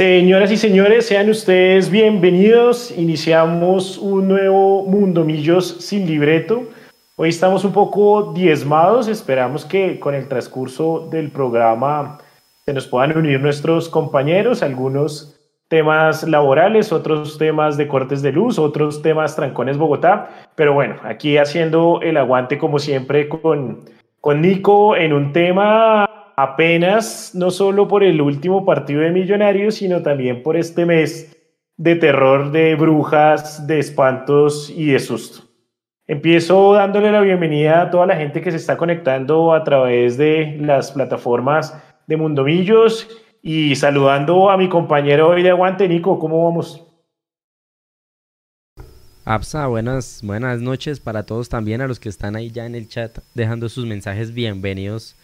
[0.00, 2.96] Señoras y señores, sean ustedes bienvenidos.
[2.96, 6.68] Iniciamos un nuevo Mundo Millos sin libreto.
[7.16, 9.08] Hoy estamos un poco diezmados.
[9.08, 12.18] Esperamos que con el transcurso del programa
[12.64, 15.36] se nos puedan unir nuestros compañeros, algunos
[15.66, 20.30] temas laborales, otros temas de cortes de luz, otros temas trancones Bogotá.
[20.54, 23.80] Pero bueno, aquí haciendo el aguante como siempre con,
[24.20, 26.07] con Nico en un tema
[26.40, 31.36] apenas no solo por el último partido de Millonarios, sino también por este mes
[31.76, 35.42] de terror, de brujas, de espantos y de susto.
[36.06, 40.56] Empiezo dándole la bienvenida a toda la gente que se está conectando a través de
[40.60, 43.08] las plataformas de Mundomillos
[43.42, 46.86] y saludando a mi compañero hoy de Aguante, Nico, ¿cómo vamos?
[49.24, 52.86] Absa, buenas, buenas noches para todos también, a los que están ahí ya en el
[52.88, 55.16] chat dejando sus mensajes bienvenidos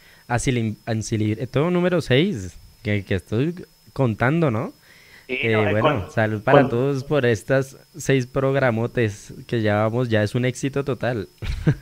[1.51, 3.55] todo número 6, que, que, estoy
[3.93, 4.73] contando, ¿no?
[5.27, 10.85] Eh, bueno, salud para todos por estas seis programotes que llevamos, ya es un éxito
[10.85, 11.29] total.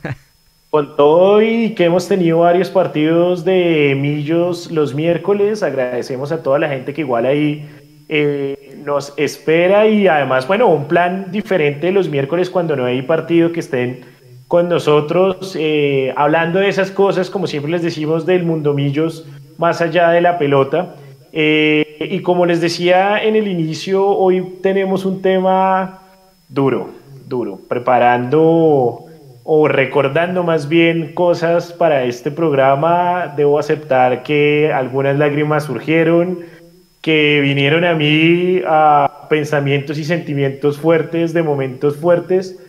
[0.69, 6.57] Con todo y que hemos tenido varios partidos de Millos los miércoles, agradecemos a toda
[6.57, 7.69] la gente que igual ahí
[8.09, 13.51] eh, nos espera y además, bueno, un plan diferente los miércoles cuando no hay partido
[13.51, 14.01] que estén
[14.53, 19.25] con nosotros, eh, hablando de esas cosas, como siempre les decimos, del mundo millos,
[19.57, 20.93] más allá de la pelota.
[21.31, 26.01] Eh, y como les decía en el inicio, hoy tenemos un tema
[26.49, 26.91] duro,
[27.27, 29.05] duro, preparando
[29.43, 33.33] o recordando más bien cosas para este programa.
[33.35, 36.41] Debo aceptar que algunas lágrimas surgieron,
[37.01, 42.62] que vinieron a mí a pensamientos y sentimientos fuertes, de momentos fuertes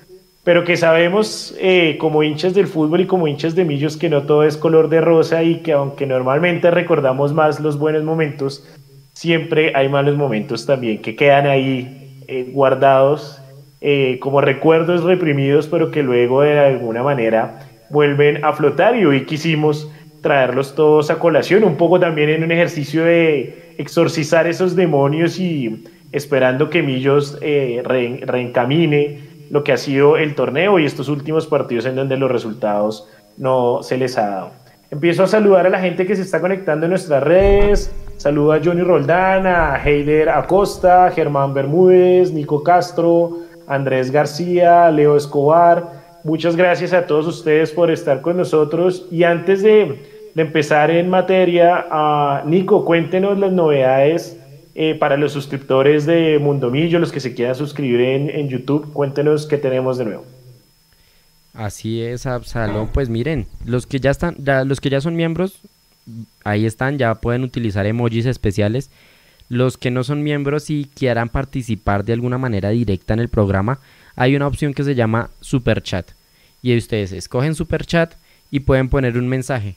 [0.44, 4.24] pero que sabemos eh, como hinchas del fútbol y como hinchas de Millos que no
[4.24, 8.68] todo es color de rosa y que aunque normalmente recordamos más los buenos momentos,
[9.14, 13.40] siempre hay malos momentos también que quedan ahí eh, guardados
[13.80, 18.96] eh, como recuerdos reprimidos, pero que luego de alguna manera vuelven a flotar.
[18.96, 19.90] Y hoy quisimos
[20.22, 25.84] traerlos todos a colación, un poco también en un ejercicio de exorcizar esos demonios y
[26.12, 29.18] esperando que Millos reencamine
[29.50, 33.82] lo que ha sido el torneo y estos últimos partidos en donde los resultados no
[33.82, 34.64] se les ha dado.
[34.90, 37.92] Empiezo a saludar a la gente que se está conectando en nuestras redes.
[38.16, 46.04] Saludo a Johnny Roldán, a Heider Acosta, Germán Bermúdez, Nico Castro, Andrés García, Leo Escobar.
[46.22, 49.06] Muchas gracias a todos ustedes por estar con nosotros.
[49.10, 54.40] Y antes de, empezar en materia, a Nico, cuéntenos las novedades
[54.76, 59.56] eh, para los suscriptores de Mundomillo, los que se quieran suscribir en, YouTube, cuéntenos qué
[59.56, 60.24] tenemos de nuevo.
[61.52, 62.88] Así es, Absalón.
[62.92, 64.36] Pues miren, los que ya están,
[64.66, 65.60] los que ya son miembros,
[66.42, 68.90] ahí están, ya pueden utilizar emojis especiales.
[69.48, 73.78] Los que no son miembros y quieran participar de alguna manera directa en el programa,
[74.16, 76.10] hay una opción que se llama Super Chat.
[76.62, 78.14] Y ustedes escogen Super Chat
[78.50, 79.76] y pueden poner un mensaje.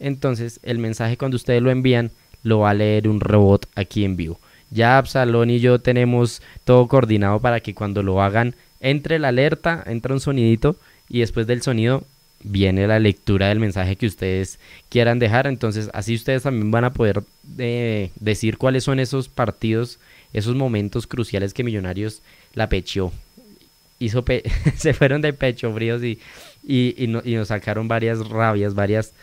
[0.00, 2.10] Entonces, el mensaje cuando ustedes lo envían
[2.44, 4.38] lo va a leer un robot aquí en vivo.
[4.70, 9.82] Ya Absalón y yo tenemos todo coordinado para que cuando lo hagan entre la alerta,
[9.86, 10.76] entra un sonidito
[11.08, 12.04] y después del sonido
[12.42, 15.46] viene la lectura del mensaje que ustedes quieran dejar.
[15.46, 17.22] Entonces así ustedes también van a poder
[17.58, 19.98] eh, decir cuáles son esos partidos,
[20.32, 22.22] esos momentos cruciales que Millonarios
[22.52, 23.12] la pecheó.
[23.98, 24.24] Hizo
[24.76, 26.18] se fueron de pecho fríos y,
[26.62, 29.14] y, nos sacaron varias rabias, varias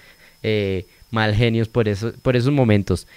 [0.44, 3.08] eh, mal genios por, eso, por esos momentos.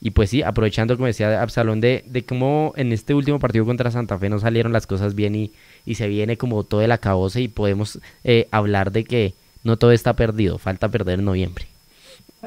[0.00, 3.90] Y pues sí, aprovechando, como decía Absalón, de, de cómo en este último partido contra
[3.90, 5.52] Santa Fe no salieron las cosas bien y,
[5.84, 9.92] y se viene como todo el acabose y podemos eh, hablar de que no todo
[9.92, 11.66] está perdido, falta perder en noviembre.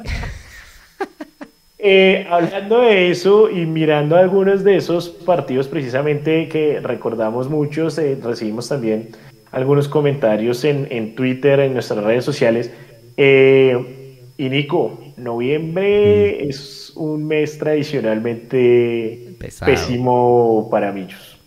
[1.85, 8.17] Eh, hablando de eso y mirando algunos de esos partidos precisamente que recordamos muchos, eh,
[8.23, 9.09] recibimos también
[9.51, 12.71] algunos comentarios en, en, Twitter, en nuestras redes sociales.
[13.17, 14.02] Eh,
[14.37, 16.49] y Nico, noviembre mm.
[16.49, 19.35] es un mes tradicionalmente
[19.65, 21.39] pésimo para millos.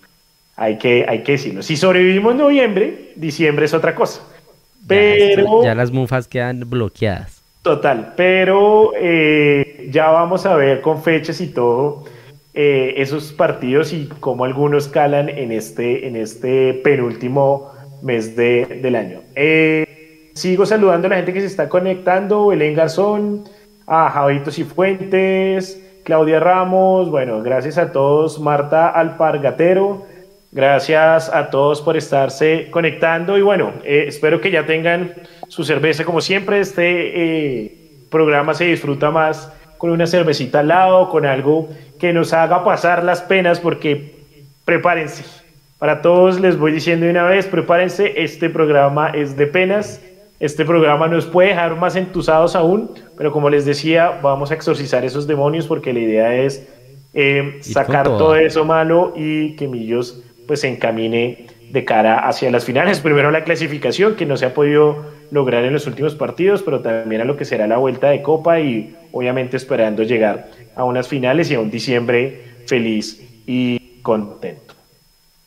[0.56, 1.62] Hay que, hay que decirlo.
[1.62, 4.22] Si sobrevivimos noviembre, diciembre es otra cosa.
[4.86, 5.64] Pero.
[5.64, 7.42] Ya, las mufas quedan bloqueadas.
[7.62, 12.04] Total, pero eh, ya vamos a ver con fechas y todo
[12.54, 17.72] eh, esos partidos y cómo algunos calan en este, en este penúltimo
[18.02, 19.20] mes de, del año.
[19.34, 19.95] Eh,
[20.36, 23.44] Sigo saludando a la gente que se está conectando, Belén Garzón,
[23.86, 30.04] a Javito Cifuentes, Claudia Ramos, bueno, gracias a todos, Marta Alpargatero,
[30.52, 35.14] gracias a todos por estarse conectando y bueno, eh, espero que ya tengan
[35.48, 37.78] su cerveza como siempre, este eh,
[38.10, 43.04] programa se disfruta más con una cervecita al lado, con algo que nos haga pasar
[43.04, 44.16] las penas porque
[44.66, 45.24] prepárense.
[45.78, 50.02] Para todos les voy diciendo de una vez, prepárense, este programa es de penas,
[50.38, 55.04] este programa nos puede dejar más entusados aún, pero como les decía, vamos a exorcizar
[55.04, 56.68] esos demonios porque la idea es
[57.14, 62.64] eh, sacar todo eso malo y que Millos pues se encamine de cara hacia las
[62.64, 63.00] finales.
[63.00, 67.22] Primero la clasificación, que no se ha podido lograr en los últimos partidos, pero también
[67.22, 71.50] a lo que será la vuelta de Copa y obviamente esperando llegar a unas finales
[71.50, 74.74] y a un diciembre feliz y contento.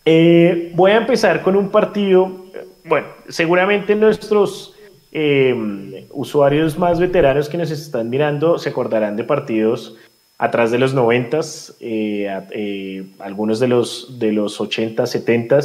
[0.05, 2.47] Eh, voy a empezar con un partido,
[2.85, 4.75] bueno, seguramente nuestros
[5.11, 9.95] eh, usuarios más veteranos que nos están mirando se acordarán de partidos
[10.37, 15.59] atrás de los noventas, eh, algunos de los, de los 80, 70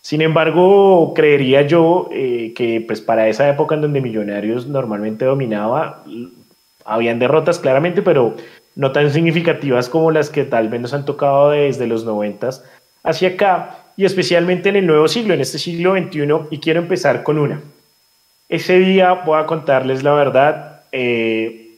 [0.00, 6.04] sin embargo, creería yo eh, que pues para esa época en donde Millonarios normalmente dominaba,
[6.84, 8.34] habían derrotas claramente, pero
[8.74, 12.64] no tan significativas como las que tal vez nos han tocado desde los noventas
[13.02, 17.22] hacia acá, y especialmente en el nuevo siglo, en este siglo XXI, y quiero empezar
[17.22, 17.60] con una.
[18.48, 21.76] Ese día voy a contarles la verdad, eh,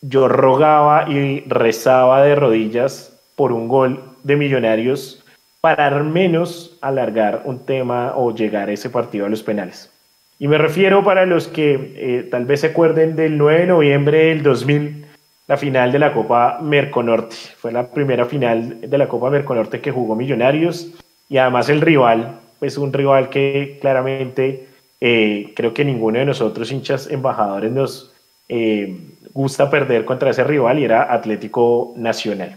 [0.00, 5.24] yo rogaba y rezaba de rodillas por un gol de Millonarios
[5.60, 9.92] para al menos alargar un tema o llegar a ese partido a los penales.
[10.38, 14.26] Y me refiero para los que eh, tal vez se acuerden del 9 de noviembre
[14.26, 15.04] del 2000,
[15.48, 17.34] la final de la Copa Merconorte.
[17.56, 20.92] Fue la primera final de la Copa Merconorte que jugó Millonarios
[21.28, 24.67] y además el rival, pues un rival que claramente
[25.00, 28.12] eh, creo que ninguno de nosotros hinchas embajadores nos
[28.48, 28.96] eh,
[29.32, 32.56] gusta perder contra ese rival y era Atlético Nacional.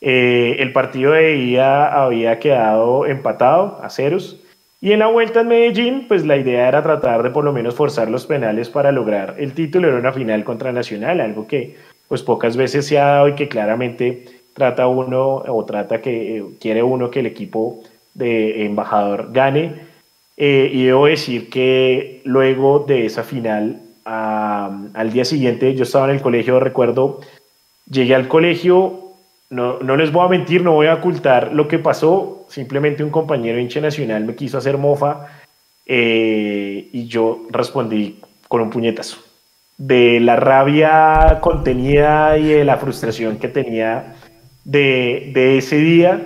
[0.00, 4.40] Eh, el partido de ida había quedado empatado a ceros.
[4.80, 7.74] Y en la vuelta en Medellín, pues la idea era tratar de por lo menos
[7.74, 9.88] forzar los penales para lograr el título.
[9.88, 11.76] Era una final contra Nacional, algo que
[12.08, 14.24] pues pocas veces se ha dado y que claramente
[14.54, 17.80] trata uno o trata que quiere uno que el equipo
[18.14, 19.85] de embajador gane.
[20.36, 26.16] Eh, y debo decir que luego de esa final, al día siguiente, yo estaba en
[26.16, 27.20] el colegio, recuerdo,
[27.90, 29.06] llegué al colegio
[29.48, 32.46] no, no les voy a mentir, no voy a ocultar lo que pasó.
[32.48, 35.26] Simplemente un compañero hincha nacional me quiso hacer mofa
[35.86, 39.18] eh, y yo respondí con un puñetazo.
[39.78, 44.16] De la rabia contenida y de la frustración que tenía
[44.64, 46.20] de, de ese día.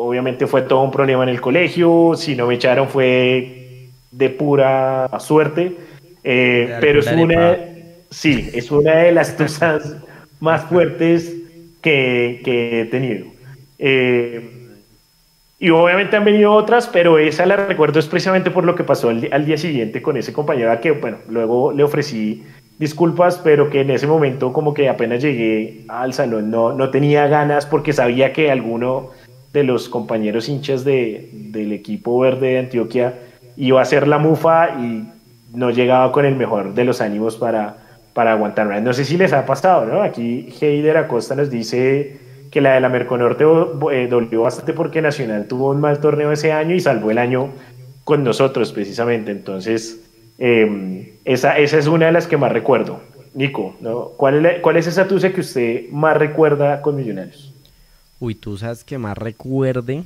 [0.00, 2.12] Obviamente fue todo un problema en el colegio.
[2.14, 5.76] Si no me echaron fue de pura suerte.
[6.22, 7.58] Eh, pero es una,
[8.08, 9.96] sí, es una de las cosas
[10.38, 11.34] más fuertes
[11.82, 13.26] que, he tenido.
[13.80, 14.48] Eh,
[15.58, 19.46] y obviamente han venido otras, pero esa la recuerdo expresamente por lo que pasó al,
[19.46, 22.44] día siguiente con ese compañero que, bueno, luego le ofrecí
[22.78, 27.26] disculpas, pero que en ese momento como que apenas llegué al salón no, no tenía
[27.26, 29.10] ganas porque sabía que alguno
[29.52, 33.14] de los compañeros hinchas de, del equipo verde de Antioquia
[33.56, 35.08] iba a ser la mufa y
[35.52, 37.76] no llegaba con el mejor de los ánimos para,
[38.12, 38.82] para aguantar.
[38.82, 40.02] No sé si les ha pasado, ¿no?
[40.02, 42.18] Aquí Heider Acosta nos dice
[42.50, 43.44] que la de la Merconorte
[43.92, 47.50] eh, dolió bastante porque Nacional tuvo un mal torneo ese año y salvó el año
[48.04, 49.30] con nosotros precisamente.
[49.30, 50.04] Entonces,
[50.38, 53.00] em, esa, esa es una de las que más recuerdo.
[53.34, 54.12] Nico, ¿no?
[54.16, 57.47] ¿Cuál, es ¿cuál es esa tusa que usted más recuerda con Millonarios?
[58.20, 60.04] Uy, tusas que más recuerde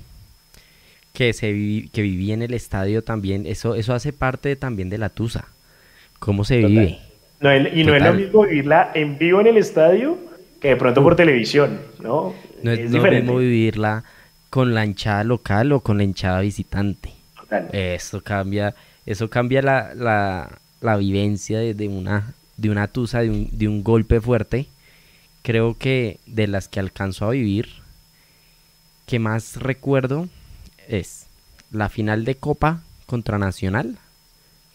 [1.12, 1.48] que se
[1.92, 5.48] que viví en el estadio también, eso, eso hace parte también de la tusa.
[6.18, 6.98] ¿Cómo se vive?
[7.74, 10.16] y no es lo mismo vivirla en vivo en el estadio
[10.60, 12.34] que de pronto por televisión, ¿no?
[12.62, 14.04] No es, lo mismo vivirla
[14.48, 17.10] con la hinchada local o con la hinchada visitante.
[17.72, 19.92] Eso cambia, eso cambia la,
[20.80, 24.66] la, vivencia de, una, de una tusa, de un, de un golpe fuerte.
[25.42, 27.81] Creo que de las que alcanzo a vivir,
[29.06, 30.28] que más recuerdo
[30.88, 31.26] es
[31.70, 33.98] la final de Copa contra Nacional,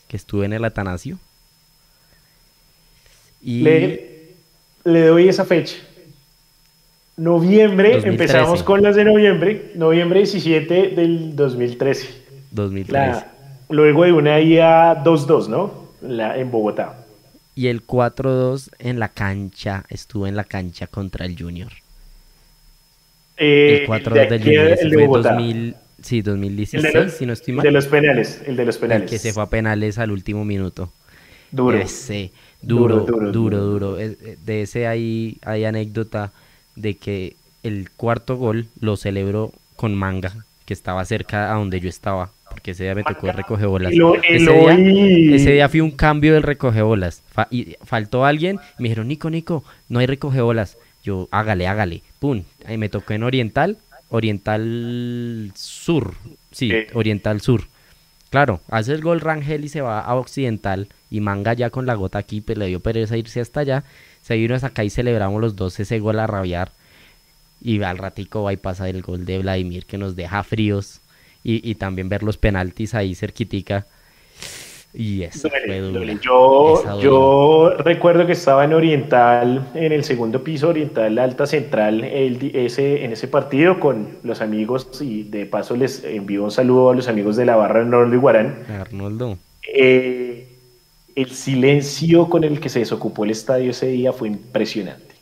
[0.07, 1.19] que estuve en el Atanasio
[3.41, 4.35] le,
[4.83, 5.77] doy esa fecha.
[7.15, 12.27] Noviembre, empezamos con las de noviembre, noviembre 17 del 2013.
[12.51, 13.25] 2013.
[13.69, 15.87] luego de una IA 2-2, ¿no?
[16.01, 17.05] La, en Bogotá.
[17.55, 21.71] Y el 4-2 en la cancha, estuvo en la cancha contra el Junior.
[23.37, 27.65] Eh, el 4-2 del Junior el de fue 2000, sí, 2016, si no estoy mal.
[27.65, 29.03] El de los penales, el de los penales.
[29.03, 30.91] El que se fue a penales al último minuto.
[31.51, 31.77] Duro.
[31.77, 36.31] Ese, Duro, duro, duro, De ese hay, hay anécdota
[36.75, 40.33] de que el cuarto gol lo celebró con manga,
[40.65, 43.93] que estaba cerca a donde yo estaba, porque ese día me tocó el recogebolas.
[44.27, 47.23] ese, día, ese día fui un cambio del recogebolas.
[47.51, 50.77] y faltó alguien, me dijeron, Nico, Nico, no hay recogebolas.
[51.07, 52.03] Yo, hágale, hágale.
[52.19, 53.77] Pum, ahí me tocó en Oriental,
[54.09, 56.15] Oriental Sur.
[56.51, 57.63] Sí, Oriental Sur.
[58.29, 61.93] Claro, hace el gol Rangel y se va a Occidental y Manga ya con la
[61.93, 63.85] gota aquí, pues le dio pereza irse hasta allá.
[64.21, 66.73] Se vino hasta acá y celebramos los dos ese gol a rabiar.
[67.61, 70.99] Y al ratico va y pasa el gol de Vladimir que nos deja fríos.
[71.41, 73.85] Y, y también ver los penaltis ahí cerquitica.
[74.93, 75.49] Y eso
[76.23, 82.51] Yo, yo recuerdo que estaba en Oriental, en el segundo piso Oriental Alta Central, el,
[82.55, 86.95] ese, en ese partido con los amigos y de paso les envío un saludo a
[86.95, 88.63] los amigos de la barra Arnoldo Iguarán.
[88.69, 89.37] Arnoldo.
[89.71, 90.47] Eh,
[91.15, 95.15] el silencio con el que se desocupó el estadio ese día fue impresionante.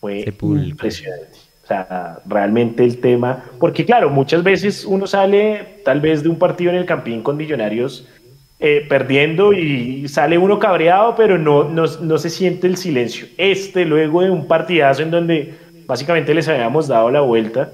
[0.00, 1.38] Fue impresionante.
[1.62, 6.38] O sea, realmente el tema, porque claro, muchas veces uno sale tal vez de un
[6.38, 8.06] partido en el Campín con Millonarios
[8.66, 13.26] eh, perdiendo y sale uno cabreado, pero no, no, no, se siente el silencio.
[13.36, 15.52] Este, luego de un partidazo en donde
[15.86, 17.70] básicamente les habíamos dado la vuelta,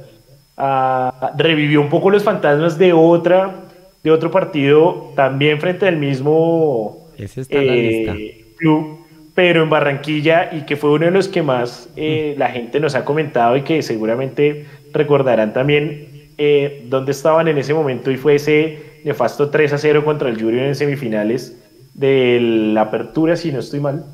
[0.59, 3.69] uh, revivió un poco los fantasmas de otra
[4.03, 8.99] de otro partido también frente al mismo eh, club,
[9.33, 12.97] pero en Barranquilla y que fue uno de los que más eh, la gente nos
[12.97, 18.35] ha comentado y que seguramente recordarán también eh, dónde estaban en ese momento y fue
[18.35, 21.57] ese nefasto 3 a 0 contra el Junior en semifinales
[21.95, 24.05] de la apertura, si no estoy mal.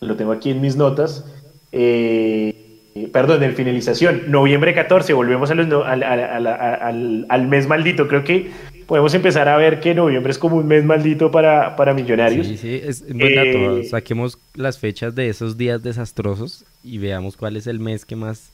[0.00, 1.24] Lo tengo aquí en mis notas.
[1.72, 2.64] Eh,
[3.12, 4.22] perdón, de finalización.
[4.28, 8.06] Noviembre 14, volvemos a los, al, al, al, mes maldito.
[8.08, 8.50] Creo que
[8.86, 12.46] podemos empezar a ver que noviembre es como un mes maldito para, para millonarios.
[12.46, 13.78] Sí, sí, es buen dato.
[13.78, 18.16] Eh, Saquemos las fechas de esos días desastrosos y veamos cuál es el mes que
[18.16, 18.50] más...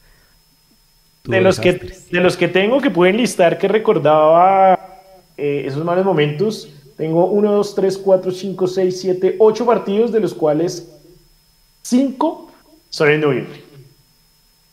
[1.24, 4.99] De los, que, de los que tengo que pueden listar que recordaba
[5.40, 6.68] eh, esos malos momentos.
[6.96, 10.94] Tengo 1, 2, 3, 4, 5, 6, 7, 8 partidos, de los cuales
[11.82, 12.50] 5
[12.90, 13.62] son en noviembre.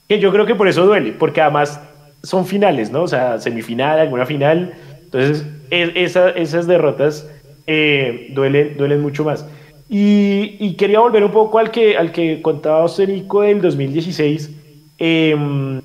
[0.07, 1.79] Que yo creo que por eso duele, porque además
[2.23, 3.03] son finales, ¿no?
[3.03, 4.73] O sea, semifinal, alguna final.
[5.05, 7.29] Entonces, esas derrotas
[7.65, 9.45] eh, duelen, duelen mucho más.
[9.89, 14.51] Y, quería volver un poco al que, al que contaba usted, Nico, del 2016.
[14.99, 15.81] Eh, em,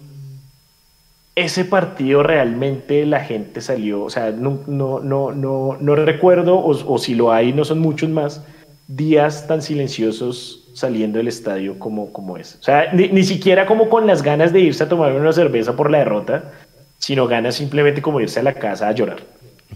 [1.34, 6.98] ese partido realmente la gente salió, o sea, no, no, no, no, no recuerdo, o,
[6.98, 8.44] si lo hay, no son muchos más,
[8.86, 12.58] días tan silenciosos saliendo del estadio como, como es.
[12.60, 15.90] O sea, ni, siquiera como con las ganas de irse a tomar una cerveza por
[15.90, 16.52] la derrota,
[16.98, 19.22] sino ganas simplemente como irse a la casa a llorar.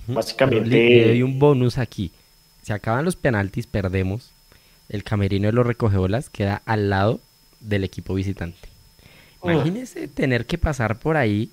[0.07, 1.11] Básicamente...
[1.11, 2.13] hay un bonus aquí.
[2.63, 4.31] Se acaban los penaltis, perdemos.
[4.89, 7.21] El camerino de los recogeolas queda al lado
[7.61, 8.76] del equipo visitante.
[9.53, 11.51] Imagínese tener que pasar por ahí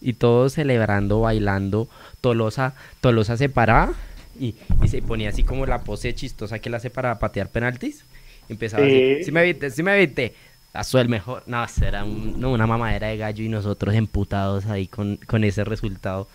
[0.00, 1.88] y todos celebrando, bailando.
[2.20, 3.92] Tolosa, Tolosa se paraba
[4.38, 4.54] y,
[4.88, 8.04] se ponía así como la pose chistosa que le hace para patear penaltis.
[8.48, 10.34] Empezaba así, si me viste, si me viste.
[10.72, 11.42] Pasó el mejor.
[11.46, 16.28] No, era una mamadera de gallo y nosotros emputados ahí con, con ese resultado.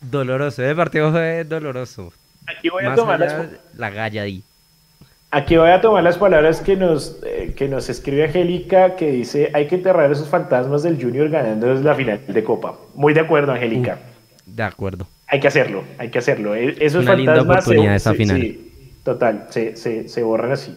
[0.00, 2.12] Doloroso, el partido fue doloroso.
[2.46, 4.42] Aquí voy a tomar la galla ahí.
[5.30, 9.50] Aquí voy a tomar las palabras que nos, eh, que nos escribe Angélica, que dice,
[9.54, 12.78] hay que enterrar esos fantasmas del Junior ganando la final de Copa.
[12.94, 13.98] Muy de acuerdo, Angélica.
[14.46, 15.06] de acuerdo.
[15.26, 16.54] Hay que hacerlo, hay que hacerlo.
[16.54, 18.40] E, esos Una linda oportunidad esa final.
[18.40, 20.76] Sí, total, se, se, se borran así.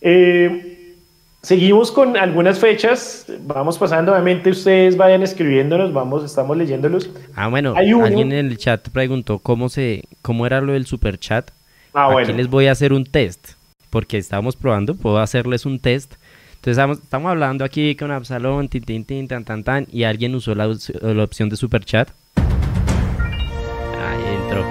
[0.00, 0.94] Eh,
[1.42, 7.10] seguimos con algunas fechas, vamos pasando, obviamente ustedes vayan escribiéndonos, vamos, estamos leyéndolos.
[7.36, 11.52] Ah, bueno, alguien en el chat preguntó cómo se, cómo era lo del super chat.
[11.94, 13.57] Ah, Aquí les voy a hacer un test
[13.90, 16.14] porque estábamos probando, puedo hacerles un test.
[16.56, 20.54] Entonces estamos, hablando aquí con Absalón, tin, tin, tin, tan, tan, tan, y alguien usó
[20.54, 22.10] la, opción de super chat.
[22.36, 24.64] Ahí entró.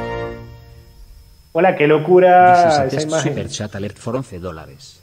[1.53, 3.33] Hola, qué locura esa imagen.
[3.33, 5.01] Super chat alert for 11 dólares.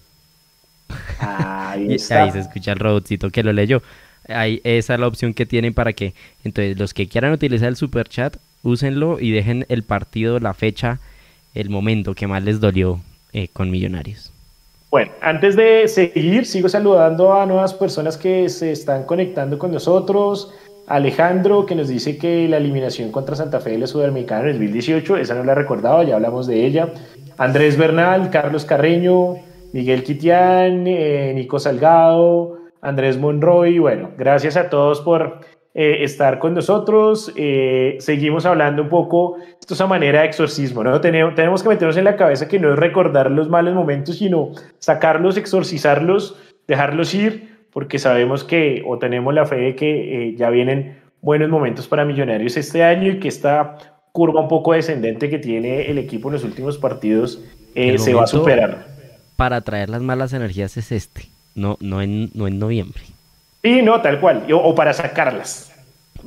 [1.18, 2.24] Ahí, está.
[2.24, 3.82] ahí se escucha el robotcito que lo leyó.
[4.28, 7.76] Ahí, esa es la opción que tienen para que, entonces, los que quieran utilizar el
[7.76, 11.00] super chat, úsenlo y dejen el partido, la fecha,
[11.54, 13.00] el momento que más les dolió
[13.34, 14.32] eh, con Millonarios.
[14.90, 20.54] Bueno, antes de seguir, sigo saludando a nuevas personas que se están conectando con nosotros.
[20.86, 24.52] Alejandro, que nos dice que la eliminación contra Santa Fe de la Sudamericana en el
[24.54, 26.90] 2018, esa no la he recordado, ya hablamos de ella.
[27.36, 29.36] Andrés Bernal, Carlos Carreño,
[29.72, 33.80] Miguel Quitián, eh, Nico Salgado, Andrés Monroy.
[33.80, 35.40] Bueno, gracias a todos por
[35.76, 37.32] eh, estar con nosotros.
[37.34, 41.00] Eh, seguimos hablando un poco, esto es a manera de exorcismo, ¿no?
[41.00, 44.52] Tenemos, tenemos que meternos en la cabeza que no es recordar los malos momentos, sino
[44.78, 46.36] sacarlos, exorcizarlos,
[46.68, 51.48] dejarlos ir, porque sabemos que, o tenemos la fe de que eh, ya vienen buenos
[51.48, 53.76] momentos para Millonarios este año y que esta
[54.12, 57.42] curva un poco descendente que tiene el equipo en los últimos partidos
[57.74, 58.86] se va a superar.
[59.34, 61.22] Para traer las malas energías es este.
[61.56, 63.02] No, no, en, no en noviembre.
[63.64, 64.44] Sí, no, tal cual.
[64.52, 65.72] O, o para sacarlas.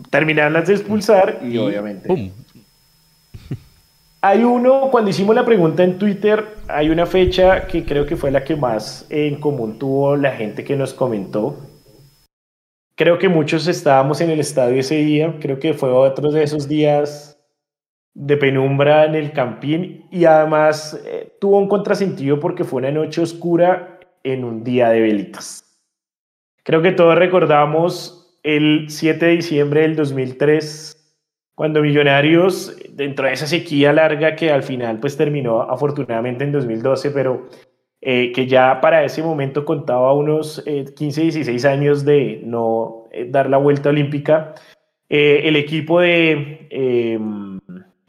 [0.10, 2.08] Terminarlas de expulsar y, obviamente.
[2.08, 2.32] ¡pum!
[4.22, 8.32] Hay uno, cuando hicimos la pregunta en Twitter, hay una fecha que creo que fue
[8.32, 11.56] la que más en común tuvo la gente que nos comentó.
[12.96, 16.68] Creo que muchos estábamos en el estadio ese día, creo que fue otro de esos
[16.68, 17.40] días
[18.16, 23.22] de penumbra en el Campín y además eh, tuvo un contrasentido porque fue una noche
[23.22, 25.67] oscura en un día de velitas.
[26.68, 31.16] Creo que todos recordamos el 7 de diciembre del 2003
[31.56, 37.12] cuando Millonarios, dentro de esa sequía larga que al final pues terminó afortunadamente en 2012,
[37.12, 37.48] pero
[38.02, 40.62] eh, que ya para ese momento contaba unos
[40.98, 44.54] 15, eh, 16 años de no eh, dar la vuelta olímpica,
[45.08, 47.62] el equipo de em,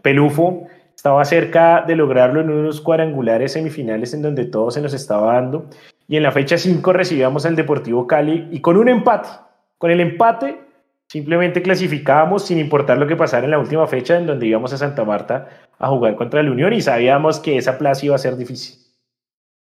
[0.02, 5.34] Pelufo estaba cerca de lograrlo en unos cuadrangulares semifinales en donde todo se nos estaba
[5.34, 5.70] dando.
[6.08, 9.28] Y en la fecha 5 recibíamos al Deportivo Cali y con un empate,
[9.76, 10.68] con el empate
[11.08, 14.76] Simplemente clasificábamos sin importar lo que pasara en la última fecha en donde íbamos a
[14.76, 15.48] Santa Marta
[15.78, 18.78] a jugar contra la Unión y sabíamos que esa plaza iba a ser difícil.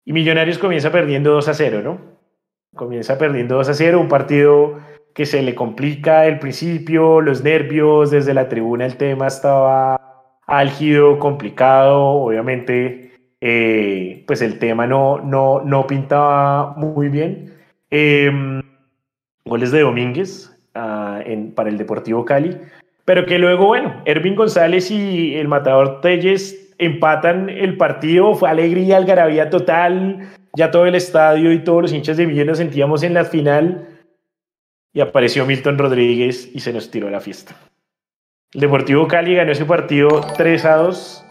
[0.03, 1.99] Y Millonarios comienza perdiendo 2 a 0, ¿no?
[2.73, 4.79] Comienza perdiendo 2 a 0, un partido
[5.13, 10.01] que se le complica el principio, los nervios, desde la tribuna el tema estaba
[10.47, 13.04] álgido, complicado, obviamente
[13.47, 17.53] eh, pues el tema no, no, no pintaba muy bien.
[17.91, 18.63] Em,
[19.45, 22.57] goles de Domínguez, para el Deportivo Cali,
[23.05, 28.97] pero que luego, bueno, Ervin González y el matador Telles empatan el partido, fue alegría,
[28.97, 33.13] algarabía total, ya todo el estadio y todos los hinchas de Millón nos sentíamos en
[33.13, 33.87] la final
[34.91, 37.55] y apareció Milton Rodríguez y se nos tiró la fiesta.
[38.53, 41.24] El Deportivo Cali ganó ese partido 3 a 2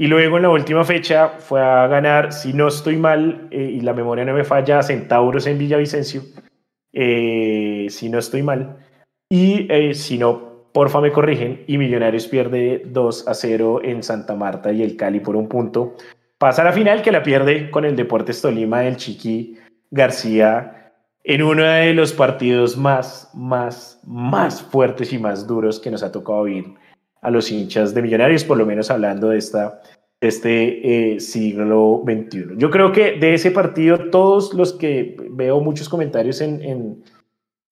[0.00, 3.82] y luego en la última fecha fue a ganar, si no estoy mal eh, y
[3.82, 6.22] la memoria no me falla, Centauros en Villavicencio
[6.94, 8.78] eh, si no estoy mal.
[9.28, 11.64] Y eh, si no, porfa me corrigen.
[11.66, 15.96] Y Millonarios pierde 2 a 0 en Santa Marta y el Cali por un punto.
[16.38, 19.58] Pasa a la final que la pierde con el Deportes Tolima del Chiqui
[19.90, 26.02] García en uno de los partidos más, más, más fuertes y más duros que nos
[26.02, 26.79] ha tocado vivir
[27.20, 29.80] a los hinchas de Millonarios, por lo menos hablando de esta
[30.20, 32.56] este eh, siglo XXI.
[32.58, 37.04] Yo creo que de ese partido, todos los que veo muchos comentarios en, en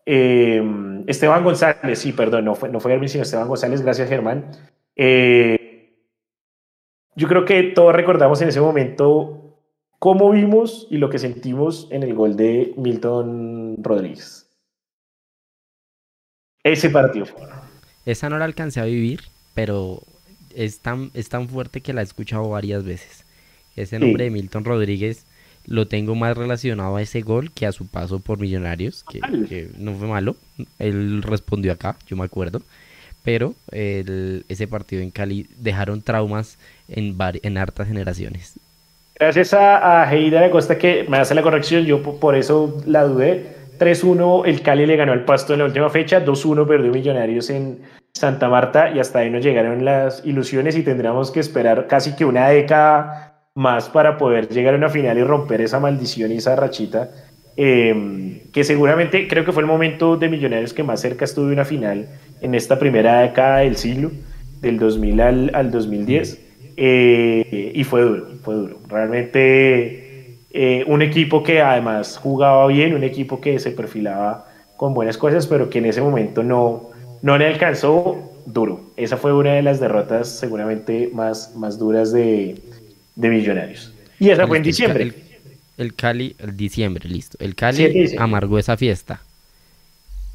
[0.06, 4.50] eh, Esteban González, sí, perdón, no fue, no fue sino Esteban González, gracias Germán.
[4.96, 5.94] Eh,
[7.14, 9.58] yo creo que todos recordamos en ese momento
[9.98, 14.50] cómo vimos y lo que sentimos en el gol de Milton Rodríguez.
[16.62, 17.26] Ese partido.
[18.06, 19.20] Esa no la alcancé a vivir,
[19.58, 19.98] pero
[20.54, 23.24] es tan, es tan fuerte que la he escuchado varias veces.
[23.74, 25.24] Ese nombre de Milton Rodríguez
[25.66, 29.94] lo tengo más relacionado a ese gol que a su paso por Millonarios, que, no
[29.94, 30.36] fue malo.
[30.78, 32.62] Él respondió acá, yo me acuerdo.
[33.24, 38.60] Pero ese partido en Cali dejaron traumas en, en hartas generaciones.
[39.18, 43.02] Gracias a, a Heida de Costa que me hace la corrección, yo por eso la
[43.02, 43.56] dudé.
[43.80, 47.78] 3-1 el Cali le ganó al Pasto en la última fecha, 2-1 perdió Millonarios en,
[48.18, 52.24] Santa Marta y hasta ahí nos llegaron las ilusiones y tendríamos que esperar casi que
[52.24, 56.56] una década más para poder llegar a una final y romper esa maldición y esa
[56.56, 57.10] rachita.
[57.56, 61.54] Em, que seguramente creo que fue el momento de Millonarios que más cerca estuvo de
[61.54, 62.08] una final
[62.40, 64.12] en esta primera década del siglo,
[64.60, 66.46] del 2000 al, al 2010.
[66.76, 68.78] Eh, y fue duro, fue duro.
[68.88, 75.18] Realmente eh, un equipo que además jugaba bien, un equipo que se perfilaba con buenas
[75.18, 76.90] cosas, pero que en ese momento no,
[77.22, 78.90] no le alcanzó duro.
[78.96, 82.60] Esa fue una de las derrotas seguramente más, más duras de,
[83.16, 83.92] Millonarios.
[84.20, 85.12] Y esa fue en diciembre.
[85.76, 87.36] El, Cali, el diciembre, listo.
[87.40, 89.20] El Cali amargó esa fiesta.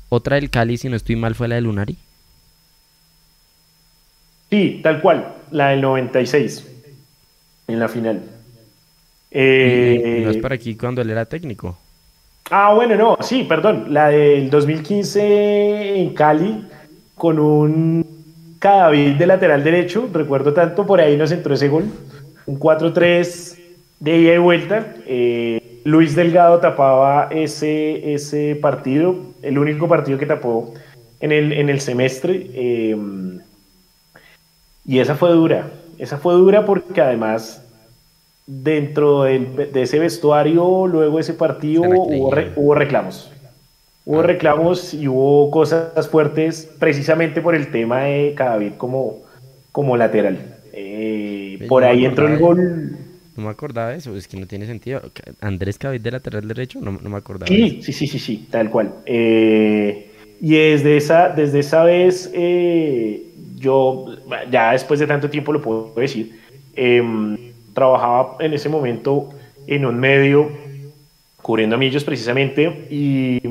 [0.10, 1.98] Otra del Cali, si no estoy mal, fue la de Lunari.
[4.50, 6.68] Sí, tal cual, la del 96,
[7.68, 8.22] en la final.
[9.32, 9.40] no
[10.30, 11.78] es para aquí cuando él era técnico.
[12.52, 13.88] Ah, bueno, no, sí, perdón.
[13.90, 16.68] La del 2015 en Cali
[17.16, 18.06] con un
[18.60, 21.86] Cadavid de lateral derecho, recuerdo tanto, por ahí nos entró ese gol.
[22.46, 23.58] Un 4-3
[24.00, 24.94] de ida y vuelta.
[25.06, 30.74] Eh, Luis Delgado tapaba ese, ese partido, el único partido que tapó
[31.20, 32.48] en el, en el semestre.
[32.54, 32.98] Eh,
[34.86, 35.68] y esa fue dura.
[35.98, 37.63] Esa fue dura porque además
[38.46, 43.32] dentro de ese vestuario, luego de ese partido, hubo, reclamos.
[44.06, 44.24] Hubo ah.
[44.24, 49.22] reclamos y hubo cosas fuertes precisamente por el tema de Cadavid como,
[49.72, 50.58] como lateral.
[50.74, 52.98] Eh, por ahí entró el gol.
[53.36, 55.02] No me acordaba de eso, es que no tiene sentido.
[55.42, 57.48] Andrés Cabid de lateral derecho, no, no me acordaba.
[57.48, 58.94] Sí, sí, sí, sí, sí, tal cual.
[59.06, 63.24] Eh, y desde esa, desde esa vez, eh,
[63.56, 64.06] yo,
[64.52, 66.38] ya después de tanto tiempo lo puedo decir,
[66.76, 69.30] em, trabajaba en ese momento
[69.68, 70.50] en un medio
[71.42, 73.42] cubriendo a Millos precisamente y,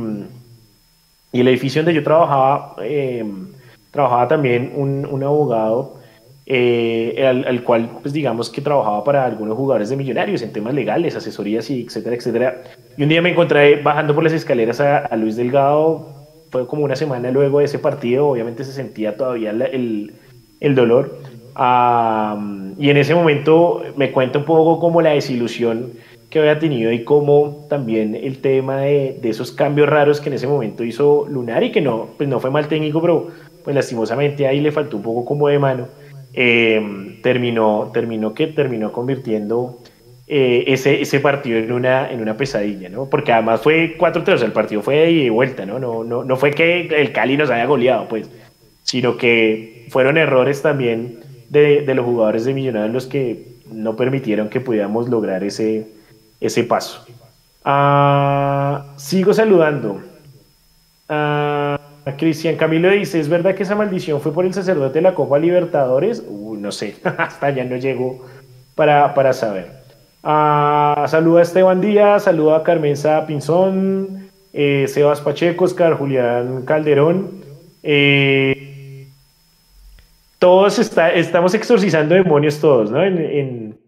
[1.32, 3.48] y el edificio donde yo trabajaba, em,
[3.90, 6.02] trabajaba también un, un abogado
[6.44, 11.14] eh, al, cual, pues digamos que trabajaba para algunos jugadores de millonarios en temas legales,
[11.14, 12.62] asesorías y etcétera, etcétera.
[12.96, 16.08] Y un día me encontré bajando por las escaleras a, Luis Delgado,
[16.50, 20.12] fue como una semana luego de ese partido, obviamente se sentía todavía el,
[20.60, 21.16] el, dolor.
[21.54, 25.92] Y en ese momento me cuenta un poco como la desilusión
[26.30, 30.34] que había tenido y como también el tema de, de, esos cambios raros que en
[30.36, 33.28] ese momento hizo Lunar y que no, pues no fue mal técnico, pero
[33.62, 35.88] pues lastimosamente ahí le faltó un poco como de mano.
[36.34, 39.78] Em, terminó, terminó que terminó convirtiendo
[40.26, 43.06] eh, ese, ese partido en una, en una pesadilla, ¿no?
[43.10, 45.78] Porque además fue 4-3, el partido fue de vuelta, ¿no?
[45.78, 46.24] No, ¿no?
[46.24, 48.30] no fue que el Cali nos haya goleado, pues,
[48.82, 51.18] sino que fueron errores también
[51.52, 55.86] de, de los jugadores de Millonarios los que no permitieron que pudiéramos lograr ese,
[56.40, 57.04] ese paso.
[57.62, 60.00] Ah, sigo saludando.
[61.10, 61.78] Ah,
[62.16, 65.38] Cristian Camilo dice, ¿es verdad que esa maldición fue por el sacerdote de la Copa
[65.38, 66.22] Libertadores?
[66.26, 68.24] no sé, hasta ya no llego
[68.74, 69.82] para, para saber.
[70.22, 77.42] Ah, saluda a Esteban Díaz, saluda a Carmenza Pinzón, eh, Sebas Pacheco, Oscar Julián Calderón.
[77.82, 78.61] Eh,
[80.42, 83.00] todos estamos exorcizando demonios todos, ¿no?
[83.04, 83.78] En, en,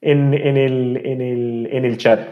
[0.00, 2.26] en, el, en, el, en el chat.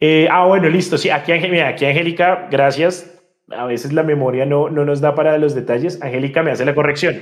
[0.00, 0.98] Eh, ah, bueno, listo.
[0.98, 3.16] Sí, aquí, aquí Angélica, gracias.
[3.48, 6.02] A veces la memoria no, no nos da para los detalles.
[6.02, 7.20] Angélica me hace la corrección.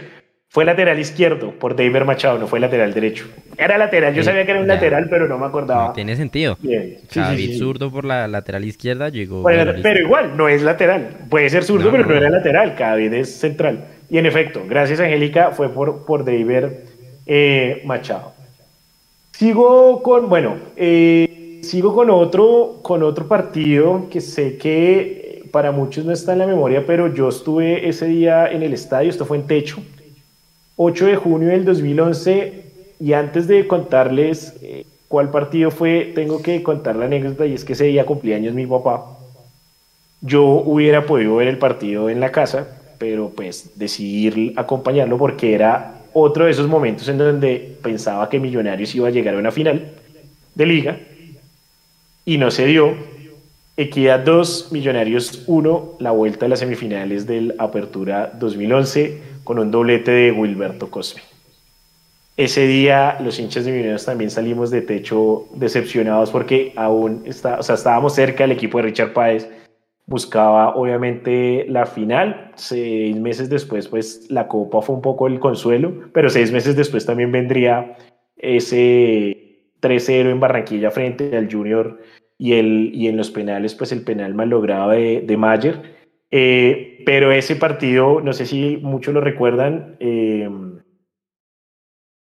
[0.48, 3.26] Fue lateral izquierdo por David Machado, no fue lateral derecho.
[3.58, 5.88] Era lateral, yo sabía que era un lateral, pero no me acordaba.
[5.88, 6.56] No tiene sentido.
[6.62, 6.96] Bien.
[7.58, 9.42] zurdo por la lateral izquierda llegó.
[9.42, 11.08] pero igual, no es lateral.
[11.28, 12.14] Puede ser zurdo, pero no.
[12.14, 12.74] era lateral.
[12.78, 13.93] David es central.
[14.10, 16.66] Y en efecto, gracias Angélica, fue por, por David
[17.26, 18.32] eh, Machado.
[19.32, 26.04] Sigo con, bueno, eh, sigo con otro, con otro partido que sé que para muchos
[26.04, 29.36] no está en la memoria, pero yo estuve ese día en el estadio, esto fue
[29.36, 29.78] en Techo,
[30.76, 32.64] 8 de junio del 2011,
[32.98, 37.64] y antes de contarles eh, cuál partido fue, tengo que contar la anécdota, y es
[37.64, 39.16] que ese día cumplía años mi papá.
[40.20, 42.66] Yo hubiera podido ver el partido en la casa,
[42.98, 48.94] pero pues decidí acompañarlo porque era otro de esos momentos en donde pensaba que Millonarios
[48.94, 49.92] iba a llegar a una final
[50.54, 50.98] de liga
[52.24, 52.94] y no se dio.
[53.76, 60.12] Equidad 2, Millonarios 1, la vuelta a las semifinales del Apertura 2011 con un doblete
[60.12, 61.22] de Wilberto Cosme.
[62.36, 67.62] Ese día los hinchas de Millonarios también salimos de techo decepcionados porque aún está, o
[67.64, 69.48] sea, estábamos cerca, el equipo de Richard Páez
[70.06, 72.52] buscaba obviamente la final.
[72.56, 77.06] Seis meses después, pues la Copa fue un poco el consuelo, pero seis meses después
[77.06, 77.96] también vendría
[78.36, 82.00] ese 3-0 en Barranquilla frente al Junior
[82.38, 85.94] y, el, y en los penales, pues el penal mal logrado de, de Mayer.
[86.30, 90.48] Eh, pero ese partido, no sé si muchos lo recuerdan, eh,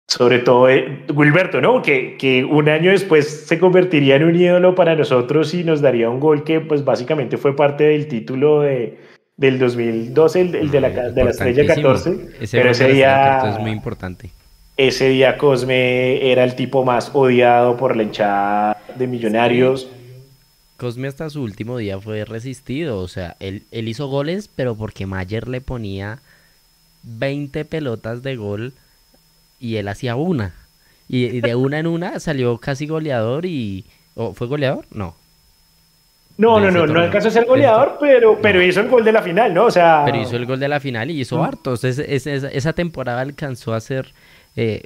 [0.07, 1.81] sobre todo eh, Wilberto, ¿no?
[1.81, 6.09] Que, que un año después se convertiría en un ídolo para nosotros y nos daría
[6.09, 8.99] un gol que pues básicamente fue parte del título de,
[9.37, 12.29] del 2012, el, de, la, de la estrella 14.
[12.39, 14.29] Ese pero ese día es muy importante.
[14.77, 19.87] Ese día Cosme era el tipo más odiado por la hinchada de Millonarios.
[20.77, 25.05] Cosme hasta su último día fue resistido, o sea, él, él hizo goles, pero porque
[25.05, 26.19] Mayer le ponía
[27.03, 28.73] 20 pelotas de gol
[29.59, 30.53] y él hacía una.
[31.07, 33.85] Y, de una en una salió casi goleador y...
[34.33, 34.85] ¿Fue goleador?
[34.91, 35.15] No.
[36.37, 39.21] No, no, no, no alcanzó a ser goleador, pero, pero hizo el gol de la
[39.21, 39.65] final, ¿no?
[39.65, 40.03] O sea...
[40.05, 41.83] Pero hizo el gol de la final y hizo hartos.
[41.83, 44.13] esa temporada alcanzó a ser
[44.55, 44.83] eh,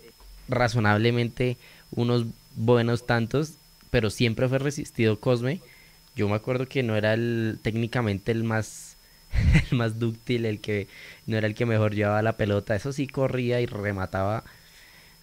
[0.47, 1.57] razonablemente
[1.91, 3.53] unos buenos tantos,
[3.89, 5.59] pero siempre fue resistido Cosme.
[6.15, 8.97] Yo me acuerdo que no era el técnicamente el más
[9.71, 10.87] el más dúctil, el que
[11.25, 14.43] no era el que mejor llevaba la pelota, eso sí corría y remataba.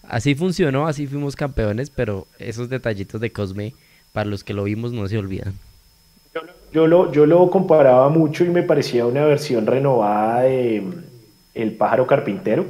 [0.07, 3.73] Así funcionó, así fuimos campeones, pero esos detallitos de Cosme
[4.13, 5.53] para los que lo vimos no se olvidan.
[6.71, 10.83] Yo lo, yo lo comparaba mucho y me parecía una versión renovada de
[11.55, 12.65] El pájaro carpintero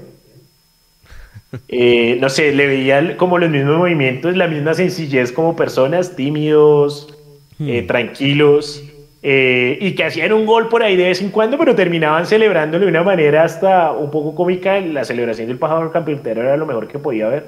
[1.67, 7.17] eh, no sé, le veía como los mismos movimientos, la misma sencillez como personas, tímidos,
[7.59, 7.87] eh, hmm.
[7.87, 8.83] tranquilos,
[9.29, 12.85] eh, y que hacían un gol por ahí de vez en cuando, pero terminaban celebrándolo
[12.85, 14.79] de una manera hasta un poco cómica.
[14.79, 17.45] La celebración del pájaro carpintero era lo mejor que podía haber.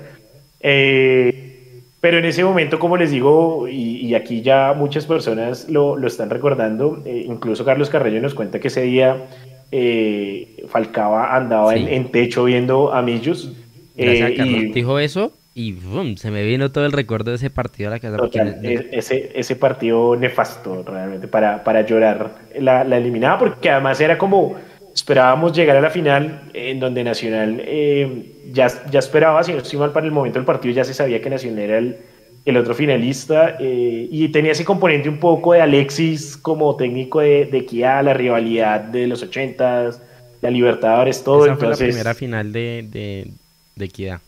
[0.60, 6.08] Eh, pero en ese momento, como les digo, y, aquí ya muchas personas lo, lo
[6.08, 9.28] están recordando, eh, incluso Carlos Carreño nos cuenta que ese día
[9.72, 13.54] eh, Falcaba andaba en, techo viendo a Millos.
[13.96, 15.76] Eh, y, dijo eso y
[16.15, 18.15] se me vino todo el recuerdo de ese partido a la casa.
[18.63, 24.17] E, ese, ese partido nefasto, realmente, para, para llorar la, la eliminada, porque además era
[24.17, 24.56] como
[24.95, 29.80] esperábamos llegar a la final, en donde Nacional eh, ya, ya esperaba, si no estoy
[29.80, 31.98] mal, para el momento del partido ya se sabía que Nacional era el,
[32.45, 37.45] el otro finalista, eh, y tenía ese componente un poco de Alexis como técnico de,
[37.45, 40.02] de Kia, la rivalidad de los ochentas,
[40.41, 41.45] la Libertadores, todo.
[41.45, 43.28] Esa fue la primera final de, de,
[43.76, 44.22] de Equidad.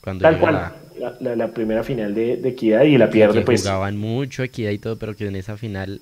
[0.00, 0.72] Cuando Tal cual.
[1.20, 3.62] La, la, primera final de, de Equidad y la pierde, pues.
[3.62, 6.00] Jugaban mucho Equidad y todo, pero que en esa final.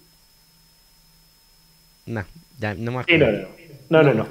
[2.06, 2.24] No,
[2.58, 3.48] ya no me acuerdo.
[3.90, 4.26] no, no, no.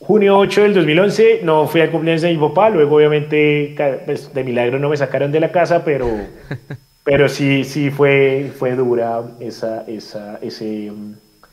[0.00, 3.74] Junio 8 del 2011, no fui al cumpleaños de mi papá, luego obviamente
[4.06, 6.08] pues, de milagro no me sacaron de la casa, pero,
[7.04, 10.90] pero sí, sí fue, fue dura esa, esa, ese,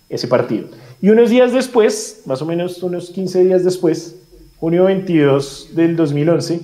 [0.08, 0.70] ese partido.
[1.02, 4.16] Y unos días después, más o menos unos 15 días después,
[4.60, 6.62] junio 22 del 2011,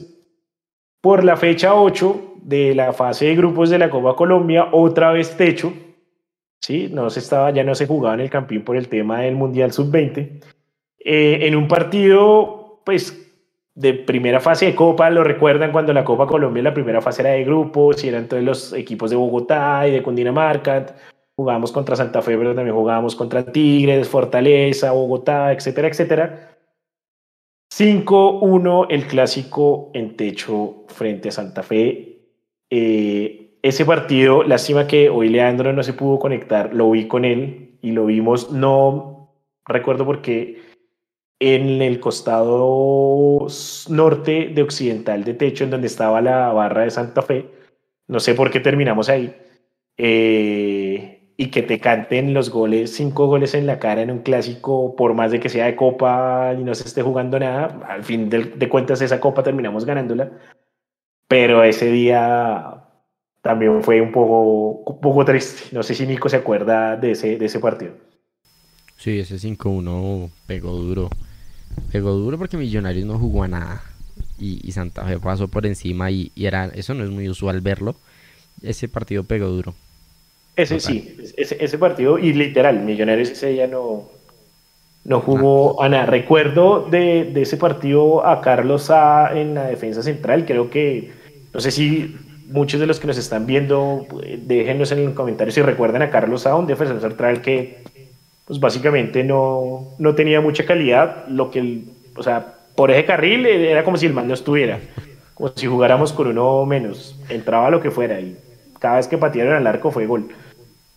[1.01, 5.37] por la fecha 8 de la fase de grupos de la Copa Colombia, otra vez
[5.37, 5.73] techo,
[6.59, 6.89] ¿sí?
[6.91, 9.71] no se estaba, ya no se jugaba en el Campín por el tema del Mundial
[9.71, 10.41] Sub-20,
[11.05, 13.19] eh, en un partido, pues,
[13.75, 17.31] de primera fase de Copa, lo recuerdan cuando la Copa Colombia, la primera fase era
[17.31, 20.95] de grupos, y eran todos los equipos de Bogotá y de Cundinamarca,
[21.35, 26.52] jugábamos contra Santa Fe, pero también jugábamos contra Tigres, Fortaleza, Bogotá, etcétera, etcétera.
[27.75, 32.19] 5-1 el clásico en techo frente a Santa Fe.
[32.69, 37.79] Eh, ese partido, lástima que hoy Leandro no se pudo conectar, lo vi con él
[37.81, 39.33] y lo vimos, no
[39.65, 40.61] recuerdo por qué
[41.39, 43.47] en el costado
[43.89, 47.47] norte de occidental de techo, en donde estaba la barra de Santa Fe.
[48.07, 49.35] No sé por qué terminamos ahí.
[49.97, 50.82] Eh,
[51.35, 55.13] y que te canten los goles, cinco goles en la cara en un clásico, por
[55.13, 58.69] más de que sea de copa y no se esté jugando nada, al fin de,
[58.69, 60.31] cuentas esa copa terminamos ganándola.
[61.27, 62.83] Pero ese día
[63.41, 65.75] también fue un poco, un poco triste.
[65.75, 67.93] No sé si Nico se acuerda de ese, de ese partido.
[68.97, 71.09] Sí, ese 5-1 pegó duro.
[71.91, 73.81] Pegó duro porque Millonarios no jugó a nada.
[74.39, 77.95] Y, Santa Fe pasó por encima y, era eso no es muy usual verlo.
[78.61, 79.73] Ese partido pegó duro.
[80.55, 84.09] Ese sí, ese, partido, y literal, Millonarios ese día no,
[85.03, 86.05] no jugó a nada.
[86.05, 90.45] Recuerdo de, de, ese partido a Carlos A en la defensa central.
[90.45, 91.11] Creo que,
[91.53, 92.15] no sé si
[92.53, 94.05] muchos de los que nos están viendo,
[94.45, 97.81] déjenos en los comentarios si recuerdan a Carlos A, un defensor central que
[98.45, 101.81] pues básicamente no, no tenía mucha calidad, lo que,
[102.15, 104.79] o sea, por ese carril era como si el man no estuviera,
[105.33, 108.37] como si jugáramos con uno menos, entraba lo que fuera y
[108.79, 110.29] cada vez que patearon al arco fue gol.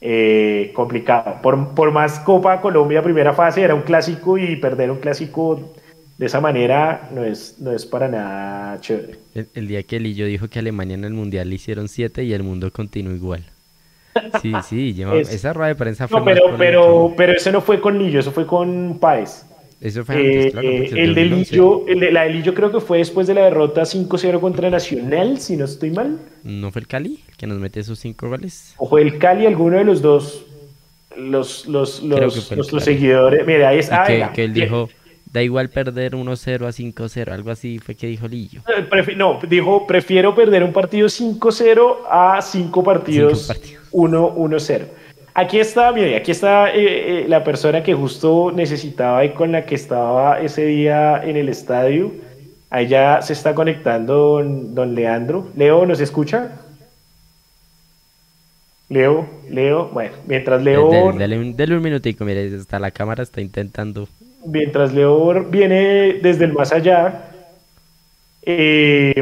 [0.01, 1.41] Eh, complicado.
[1.43, 5.73] Por, por más Copa Colombia primera fase era un clásico y perder un clásico
[6.19, 9.19] de esa manera no es, no es para nada chévere.
[9.55, 12.43] El, día que Lillo dijo que Alemania en el Mundial le hicieron siete y el
[12.43, 13.45] mundo continuó igual.
[14.43, 16.21] Sí, sí, esa rueda de prensa fue.
[16.21, 19.46] No, pero, pero, pero eso no fue con Lillo, eso fue con Páez.
[19.81, 22.81] Eso fue antes, eh, claro, el de Lillo, el de, la de Lillo creo que
[22.81, 26.19] fue después de la derrota 5-0 contra Nacional, si no estoy mal.
[26.45, 28.75] ¿No fue el Cali el que nos mete esos cinco goles?
[28.79, 30.47] O fue el Cali, alguno de los dos.
[31.15, 33.47] Los, los, los, los, seguidores.
[33.47, 34.03] Mira, ahí está.
[34.03, 34.91] Ah, que, él dijo,
[35.33, 38.61] da igual perder 1-0 a 5-0, algo así fue que dijo Lillo.
[38.69, 43.51] Eh, no, dijo, prefiero perder un partido 5-0 a 5 partidos
[43.93, 44.87] 1-0.
[45.39, 49.67] Aquí está, mire, aquí está eh, eh, la persona que justo necesitaba y con la
[49.67, 52.11] que estaba ese día en el estadio.
[52.89, 55.49] Ya se está conectando don, Leandro.
[55.55, 56.53] Leo, ¿nos escucha?
[58.89, 61.13] Leo, Leo, bueno, mientras Leo...
[61.13, 64.09] Dale, un, minutico, mire, hasta la cámara está intentando...
[64.47, 67.31] Mientras Leo viene desde el más allá,
[68.43, 69.15] eh,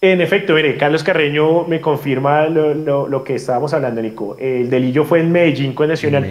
[0.00, 4.36] en efecto, mire, Carlos Carreño me confirma lo, que estábamos hablando, Nico.
[4.38, 6.24] El delillo fue en Medellín con Nacional.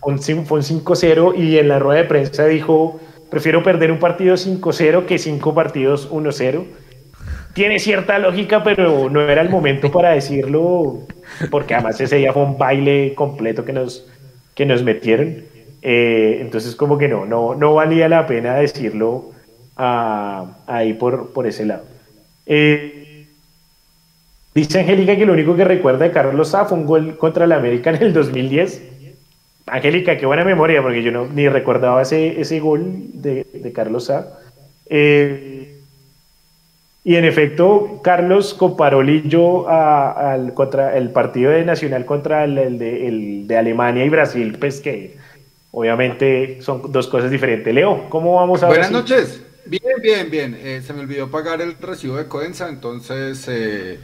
[0.00, 2.98] Fue un 5-0 y en la rueda de prensa dijo,
[3.30, 6.64] prefiero perder un partido 5-0 que cinco partidos 1-0.
[7.52, 11.00] Tiene cierta lógica, pero no era el momento para decirlo,
[11.50, 14.06] porque además ese día fue un baile completo que nos,
[14.54, 15.44] que nos metieron.
[15.82, 19.30] Eh, entonces como que no, no, no valía la pena decirlo
[19.76, 21.84] ah, ahí por, por ese lado.
[22.46, 22.99] Eh,
[24.54, 27.52] Dice Angélica que lo único que recuerda de Carlos Sá fue un gol contra el
[27.52, 28.82] América en el 2010.
[29.66, 32.82] Angélica, qué buena memoria, porque yo no, ni recordaba ese, ese gol
[33.14, 34.26] de, Carlos Sá.
[34.86, 35.76] Eh,
[37.02, 43.06] Y en efecto, Carlos comparó Lillo al, contra el partido de Nacional contra el, de,
[43.08, 45.16] el, de, Alemania y Brasil, pues que
[45.70, 47.72] obviamente son dos cosas diferentes.
[47.72, 49.46] Leo, ¿cómo vamos a Buenas noches.
[49.66, 50.58] Bien, bien, bien.
[50.60, 54.00] Eh, se me olvidó pagar el recibo de Coenza, entonces eh,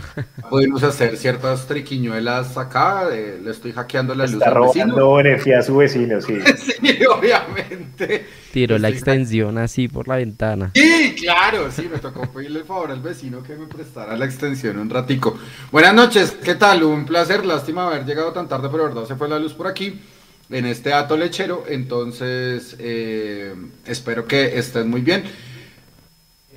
[0.50, 3.08] podemos hacer ciertas triquiñuelas acá.
[3.12, 5.20] Eh, le estoy hackeando la luz al vecino.
[5.20, 6.38] energía a su vecino, sí.
[6.56, 8.26] sí, obviamente.
[8.52, 10.70] Tiró la extensión así por la ventana.
[10.74, 14.78] Sí, claro, sí, me tocó pedirle el favor al vecino que me prestara la extensión
[14.78, 15.38] un ratico.
[15.70, 16.82] Buenas noches, ¿qué tal?
[16.82, 20.00] Un placer, lástima haber llegado tan tarde, pero verdad se fue la luz por aquí
[20.50, 21.64] en este dato lechero.
[21.68, 23.54] Entonces, eh,
[23.86, 25.24] espero que estén muy bien.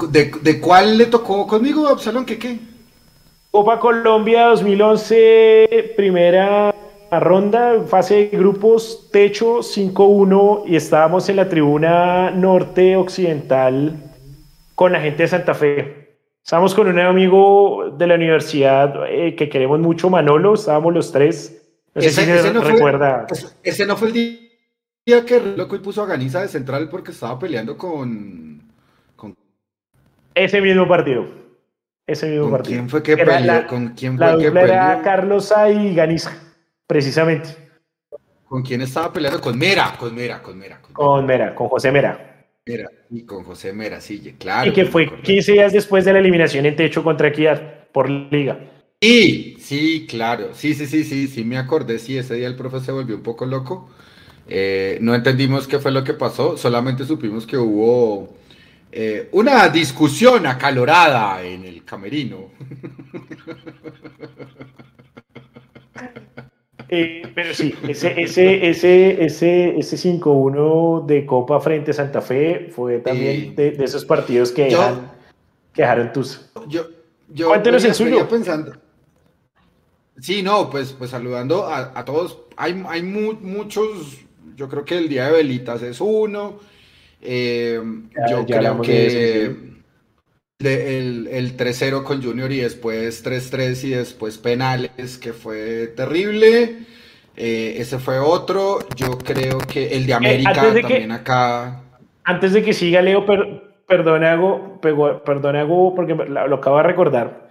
[0.10, 2.26] ¿De, cuál le tocó conmigo, Absalón?
[2.26, 2.60] ¿Qué qué?
[3.52, 6.74] Copa Colombia 2011, primera
[7.12, 13.96] ronda, fase de grupos, techo 5-1 y estábamos en la tribuna norte occidental
[14.74, 16.18] con la gente de Santa Fe.
[16.44, 21.63] Estábamos con un amigo de la universidad eh, que queremos mucho, Manolo, estábamos los tres
[21.96, 23.28] ese, no recuerda.
[23.30, 27.12] Fue, ese no fue el día que Loco y puso a Ganiza de central porque
[27.12, 28.62] estaba peleando con,
[30.34, 31.26] Ese mismo partido.
[32.08, 32.78] Ese mismo ¿Con partido.
[32.78, 33.68] ¿Quién fue que peleó?
[33.68, 34.66] ¿Con quién fue que peleó?
[34.66, 36.32] Era Carlos y Ganiza,
[36.88, 37.50] precisamente.
[38.46, 39.42] ¿Con quién estaba peleando?
[39.42, 40.80] Con Mera, con Mera, con Mera.
[40.94, 42.48] Con Mera, con, José Mera.
[42.66, 44.70] Mera, y con José Mera, sí, claro.
[44.70, 48.60] Y que fue 15 días después de la eliminación en techo contra Equidad por liga.
[49.04, 50.52] Sí, sí, claro.
[50.54, 52.00] Sí, sí, sí, sí, sí, me acordé.
[52.00, 53.90] Sí, ese día el profe se volvió un poco loco.
[54.48, 58.34] Eh, no entendimos qué fue lo que pasó, solamente supimos que hubo
[58.94, 62.50] eh, una discusión acalorada en el camerino.
[66.88, 72.70] Eh, pero sí, ese, ese, ese, ese, ese 5-1 de Copa frente a Santa Fe
[72.70, 74.78] fue también de, esos partidos que,
[75.76, 76.52] dejaron tus.
[76.68, 76.88] Yo,
[77.30, 78.28] yo Cuéntenos el suyo.
[78.30, 78.74] Pensando,
[80.24, 82.40] Sí, no, pues, pues saludando a, todos.
[82.56, 84.22] Hay, hay muchos,
[84.56, 86.60] yo creo que el Día de Velitas es uno.
[87.22, 87.78] Eh,
[88.30, 89.54] yo creo que
[90.60, 96.86] el, el 3-0 con Junior y después 3-3 y después penales, que fue terrible.
[97.36, 98.80] Eh, ese fue otro.
[98.96, 101.82] Yo creo que el de eh, América también acá.
[102.24, 103.26] Antes de que siga, Leo,
[103.86, 107.43] perdona, hago, perdona, hago, porque lo acabo de recordar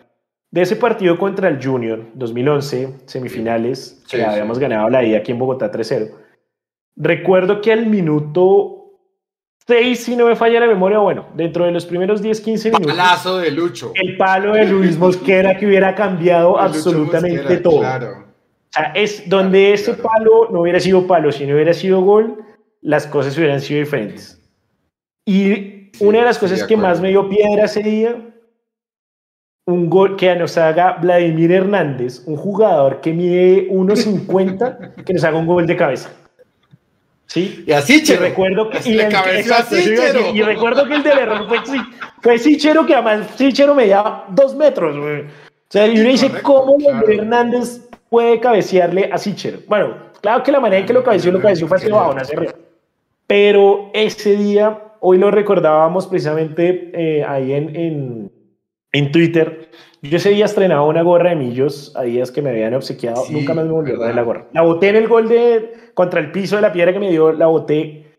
[0.53, 5.39] de ese partido contra el Junior, 2011, semifinales, que habíamos ganado la ida aquí en
[5.39, 6.11] Bogotá 3-0.
[6.95, 8.83] Recuerdo que al minuto
[9.67, 12.87] 6, si no me falla la memoria, bueno, dentro de los primeros 10, 15 minutos.
[12.87, 13.93] Palazo de Lucho.
[13.95, 17.81] El palo de Luis Mosquera que hubiera cambiado absolutamente todo.
[17.81, 18.11] Claro.
[18.11, 22.45] O sea, es donde ese palo no hubiera sido palo, si no hubiera sido gol,
[22.83, 24.39] las cosas hubieran sido diferentes.
[25.25, 28.32] Y una de las cosas que más me dio piedra ese día
[29.65, 35.39] un gol que nos haga Vladimir Hernández, un jugador que mide 1.50, que nos haga
[35.39, 36.11] un gol de cabeza.
[37.27, 37.65] ¿Sí?
[37.67, 38.17] Y así, Che.
[38.17, 39.01] Recuerdo que, y,
[40.39, 41.61] y, recuerdo que el del error fue,
[42.21, 44.97] fue Sichero, que además Sichero medía dos metros.
[44.97, 45.31] O
[45.69, 49.61] sea, y uno dice, ¿cómo Vladimir Hernández puede cabecearle a Sichero?
[49.67, 52.17] Bueno, claro que la manera en que lo cabeció, lo cabeció fue hacia abajo,
[53.27, 58.33] Pero ese día, hoy lo recordábamos precisamente eh, ahí en, en
[58.93, 59.71] en Twitter.
[60.03, 63.55] Yo ese día estrenaba una gorra de Millos, a días que me habían obsequiado, nunca
[63.55, 64.47] más me volvió a la gorra.
[64.53, 67.33] La boté en el gol de, contra el piso de la piedra que me dio,
[67.33, 68.19] la boté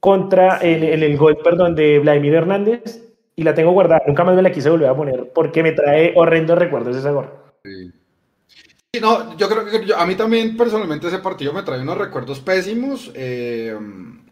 [0.00, 3.02] contra, en, el gol, perdón, de Vladimir Hernández
[3.34, 4.02] y la tengo guardada.
[4.06, 7.32] Nunca más me la quise volver a poner porque me trae horrendos recuerdos esa gorra.
[7.64, 9.00] Sí.
[9.00, 13.10] no, yo creo que a mí también personalmente ese partido me trae unos recuerdos pésimos
[13.14, 13.76] eh,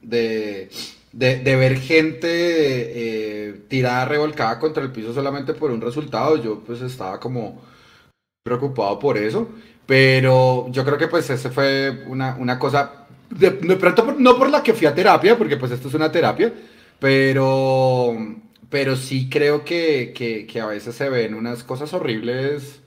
[0.01, 0.71] de
[1.15, 6.81] de, ver gente eh, tirada, revolcada contra el piso solamente por un resultado, yo pues
[6.83, 7.63] estaba como
[8.43, 9.49] preocupado por eso,
[9.87, 13.59] pero yo creo que pues ese fue una, una cosa, de,
[14.19, 16.53] no por la que fui a terapia, porque pues esto es una terapia,
[16.99, 18.17] pero,
[18.69, 20.13] pero sí creo que,
[20.49, 22.81] que, a veces se ven unas cosas horribles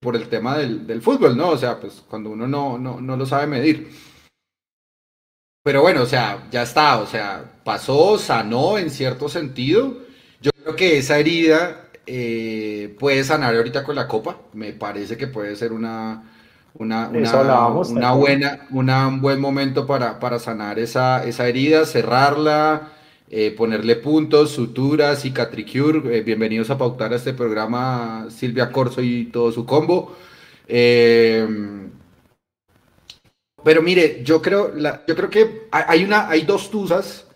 [0.00, 1.50] por el tema del, del fútbol, ¿no?
[1.50, 3.88] O sea, pues cuando uno no, no, no lo sabe medir.
[5.62, 9.98] Pero bueno, o sea, ya está, o sea, pasó, sanó en cierto sentido.
[10.40, 14.38] Yo creo que esa herida eh, puede sanar ahorita con la copa.
[14.54, 16.24] Me parece que puede ser una,
[16.74, 22.88] una, una, buena, un buen momento para, para sanar esa, esa herida, cerrarla,
[23.30, 26.18] eh, ponerle puntos, suturas y catricure.
[26.18, 30.16] Eh, bienvenidos a pautar a este programa Silvia Corso y todo su combo.
[33.64, 37.26] Pero mire, yo creo, yo creo que hay, una, hay dos tusas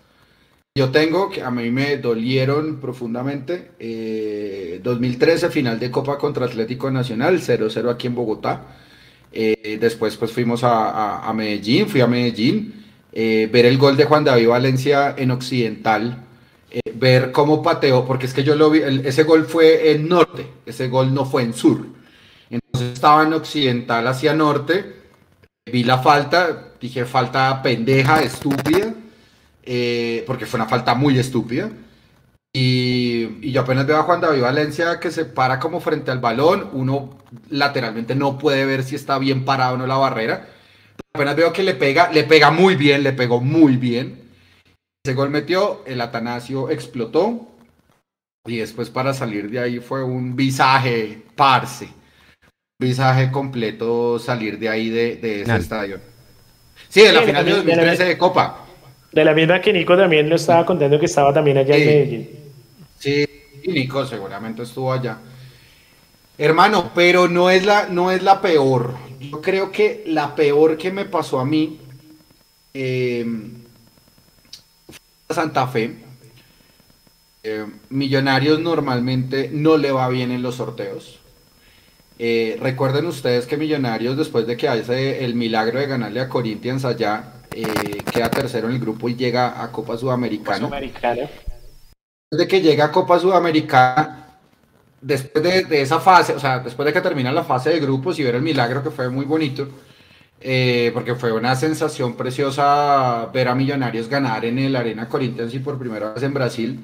[0.76, 3.70] yo tengo, que a mí me dolieron profundamente,
[4.82, 8.76] 2013 final de Copa contra Atlético Nacional, 0-0 aquí en Bogotá.
[9.32, 14.48] después pues fuimos a, a, Medellín, fui a Medellín, ver el gol de Juan David
[14.48, 16.26] Valencia en Occidental,
[16.94, 20.88] ver cómo pateó, porque es que yo lo vi, ese gol fue en norte, ese
[20.88, 21.86] gol no fue en sur.
[22.50, 25.05] Entonces estaba en occidental hacia norte,
[25.70, 28.94] vi la falta, dije falta pendeja, estúpida,
[29.62, 31.70] eh, porque fue una falta muy estúpida.
[32.52, 36.20] Y, y, yo apenas veo a Juan David Valencia que se para como frente al
[36.20, 37.18] balón, uno
[37.50, 40.48] lateralmente no puede ver si está bien parado o no la barrera.
[41.14, 44.30] Apenas veo que le pega, le pega muy bien, le pegó muy bien.
[45.04, 47.48] Ese gol metió, el Atanasio explotó
[48.46, 51.88] y después para salir de ahí fue un visaje parce
[52.78, 55.98] visaje completo salir de ahí de, ese estadio.
[56.88, 58.66] Sí, de la final de 2013 de, Copa.
[59.12, 62.30] De la misma que Nico también lo estaba contando que estaba también allá en Medellín.
[62.98, 63.26] Sí,
[63.62, 65.18] y Nico seguramente estuvo allá.
[66.36, 68.94] Hermano, pero no es la, no es la peor.
[69.20, 71.78] Yo creo que la peor que me pasó a mí
[72.74, 73.26] eh,
[75.30, 75.96] Santa Fe.
[77.42, 81.20] Eh, Millonarios normalmente no le va bien en los sorteos.
[82.18, 86.84] Eh, recuerden ustedes que Millonarios, después de que hace el milagro de ganarle a Corinthians
[86.84, 90.68] allá, eh, queda tercero en el grupo y llega a Copa Sudamericana.
[90.70, 91.28] Después
[92.30, 94.38] de que llega a Copa Sudamericana,
[95.00, 98.24] después de, esa fase, o sea, después de que termina la fase de grupos y
[98.24, 99.68] ver el milagro que fue muy bonito,
[100.40, 105.58] eh, porque fue una sensación preciosa ver a Millonarios ganar en el Arena Corinthians y
[105.58, 106.80] por primera vez en Brasil.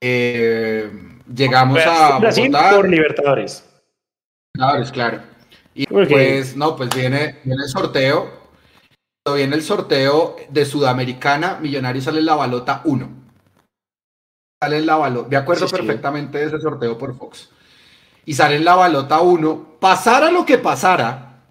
[0.00, 3.67] llegamos a Brasil por Libertadores.
[4.58, 5.20] Claro, es claro.
[5.72, 8.28] Y pues, no, pues viene, viene el sorteo.
[9.24, 13.08] Cuando viene el sorteo de Sudamericana, Millonarios sale en la balota 1.
[14.60, 15.28] Sale en la balota.
[15.28, 17.50] Me acuerdo perfectamente de ese sorteo por Fox.
[18.24, 19.76] Y sale en la balota 1.
[19.78, 21.44] Pasara lo que pasara,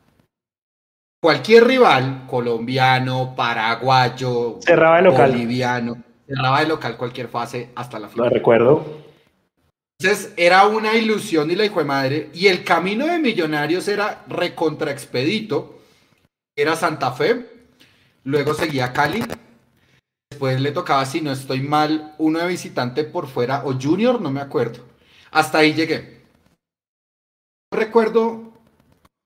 [1.21, 5.31] cualquier rival, colombiano, paraguayo, cerraba el local.
[5.31, 8.27] boliviano, cerraba el local cualquier fase hasta la final.
[8.27, 8.85] Lo recuerdo.
[9.99, 12.29] Entonces era una ilusión y la hijo de madre.
[12.33, 15.79] Y el camino de Millonarios era recontraexpedito.
[16.55, 17.45] Era Santa Fe.
[18.23, 19.23] Luego seguía Cali.
[20.29, 24.29] Después le tocaba, si no estoy mal, uno de visitante por fuera o Junior, no
[24.29, 24.83] me acuerdo.
[25.31, 26.21] Hasta ahí llegué.
[27.71, 28.53] Recuerdo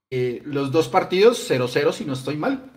[0.09, 2.71] eh, los dos partidos 0-0, si no estoy mal.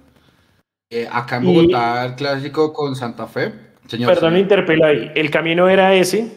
[0.91, 3.74] Eh, acá en Bogotá, el clásico con Santa Fe.
[3.87, 5.13] Señor, Perdón, interpelo ahí.
[5.15, 6.31] El camino era ese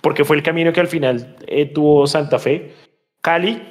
[0.00, 2.74] porque fue el camino que al final eh, tuvo Santa Fe,
[3.20, 3.62] Cali,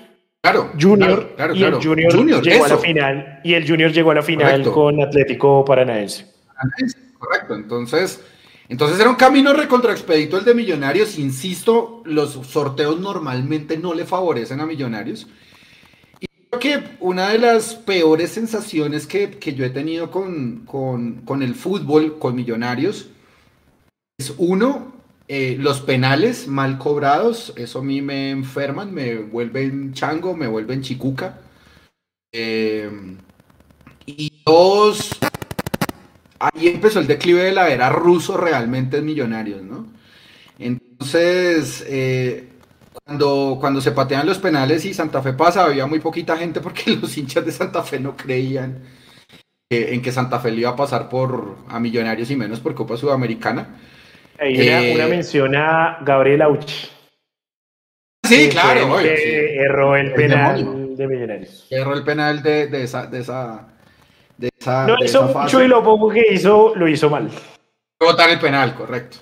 [0.41, 4.21] claro, Junior, y el Junior, llegó a la final y el Junior llegó a la
[4.21, 6.25] final con Atlético Paranaense.
[7.17, 8.23] Correcto, entonces,
[8.67, 14.59] entonces era un camino recontraexpedito el de Millonarios, insisto, los sorteos normalmente no le favorecen
[14.61, 15.27] a Millonarios.
[16.49, 21.43] Creo que una de las peores sensaciones que, que yo he tenido con, con, con
[21.43, 23.09] el fútbol, con Millonarios,
[24.17, 24.93] es uno,
[25.27, 30.81] eh, los penales mal cobrados, eso a mí me enferman, me vuelven chango, me vuelven
[30.81, 31.39] chicuca.
[32.31, 32.89] Eh,
[34.07, 35.11] y dos,
[36.39, 39.85] ahí empezó el declive de la era ruso realmente en Millonarios, ¿no?
[40.57, 42.49] Entonces, eh,
[43.09, 46.91] cuando, cuando se patean los penales y Santa Fe pasa, había muy poquita gente porque
[47.01, 48.83] los hinchas de Santa Fe no creían
[49.71, 52.97] en que Santa Fe le iba a pasar por a Millonarios y menos por Copa
[52.97, 53.79] Sudamericana.
[54.39, 56.69] Hay una, eh, mención a Gabriel Auch.
[58.23, 58.97] Sí, claro.
[58.99, 61.65] que erró el, penal de Millonarios.
[61.71, 63.69] Erró el penal de, de, esa, de esa.
[64.37, 67.29] De esa no hizo mucho y lo poco que hizo, lo hizo mal.
[67.99, 69.17] Votar el penal, correcto.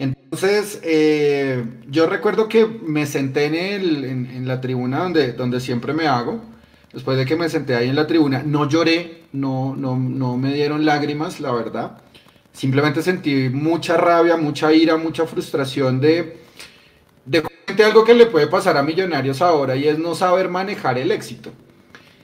[0.00, 5.92] Entonces, eh, yo recuerdo que me senté en, el, en, la tribuna donde, donde siempre
[5.92, 6.40] me hago.
[6.92, 10.54] Después de que me senté ahí en la tribuna, no lloré, no, no, no me
[10.54, 11.98] dieron lágrimas, la verdad.
[12.52, 16.38] Simplemente sentí mucha rabia, mucha ira, mucha frustración de,
[17.26, 21.12] de algo que le puede pasar a millonarios ahora y es no saber manejar el
[21.12, 21.50] éxito.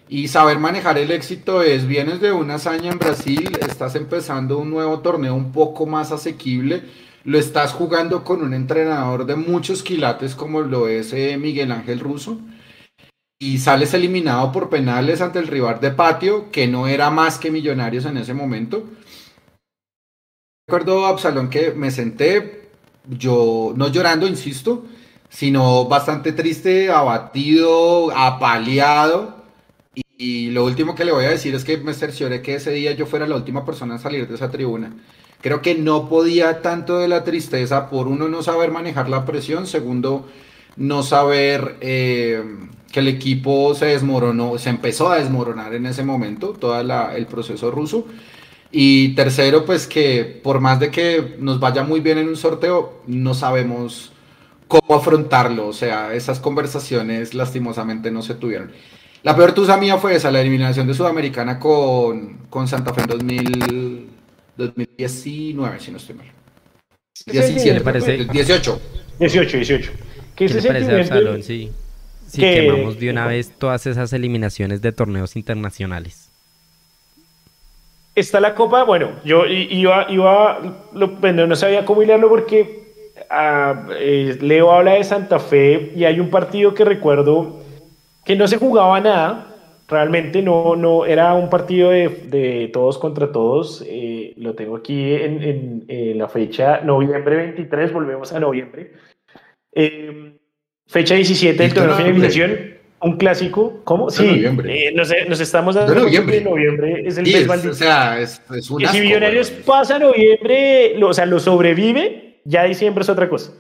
[0.09, 4.71] Y saber manejar el éxito es, vienes de una hazaña en Brasil, estás empezando un
[4.71, 6.83] nuevo torneo un poco más asequible,
[7.27, 12.01] lo estás jugando con un entrenador de muchos quilates como lo es eh, Miguel Ángel
[12.01, 12.41] Russo,
[13.39, 17.51] y sales eliminado por penales ante el rival de patio, que no era más que
[17.51, 18.87] millonarios en ese momento
[20.69, 22.71] recuerdo, Absalón, que me senté,
[23.09, 24.85] yo no llorando, insisto,
[25.29, 29.45] sino bastante triste, abatido, apaleado.
[29.95, 32.93] Y, lo último que le voy a decir es que me cercioré que ese día
[32.93, 34.93] yo fuera la última persona en salir de esa tribuna.
[35.41, 39.67] Creo que no podía tanto de la tristeza por uno no saber manejar la presión,
[39.67, 40.27] segundo
[40.77, 42.43] no saber eh,
[42.93, 47.71] que el equipo se desmoronó, se empezó a desmoronar en ese momento, todo el proceso
[47.71, 48.07] ruso.
[48.71, 53.01] Y tercero, pues que por más de que nos vaya muy bien en un sorteo,
[53.07, 54.13] no sabemos
[54.69, 55.69] cómo afrontarlo.
[55.69, 58.73] O sea, esas conversaciones lastimosamente no se tuvieron.
[59.23, 63.07] La peor tusa mía fue esa, la eliminación de Sudamericana con, con Santa Fe en
[63.07, 64.09] 2000,
[64.57, 66.27] 2019, si no estoy mal.
[67.27, 68.25] 17, parece?
[68.25, 68.81] 18.
[69.19, 69.93] 18, 18.
[70.35, 71.43] ¿Qué, ¿Qué parece, Absalón?
[71.43, 71.71] Sí,
[72.27, 76.31] sí que, quemamos de una vez todas esas eliminaciones de torneos internacionales.
[78.15, 80.59] Está la copa, bueno, yo iba, iba
[80.93, 82.95] no sabía cómo hilarlo porque
[83.29, 87.61] ah, eh, Leo habla de Santa Fe y hay un partido que recuerdo
[88.25, 89.46] que no se jugaba nada,
[89.89, 95.85] realmente no, no era un partido de, todos contra todos, eh, lo tengo aquí en,
[96.17, 98.93] la fecha noviembre 23, volvemos a noviembre,
[99.73, 100.39] eh,
[100.87, 104.11] fecha 17 del torneo de finalización, un clásico, ¿cómo?
[104.11, 106.41] Sí, eh, nos, estamos dando noviembre.
[106.41, 111.39] noviembre es el mes O sea, es, un Si Millonarios pasa noviembre, o sea, lo
[111.39, 113.53] sobrevive, ya diciembre es otra cosa.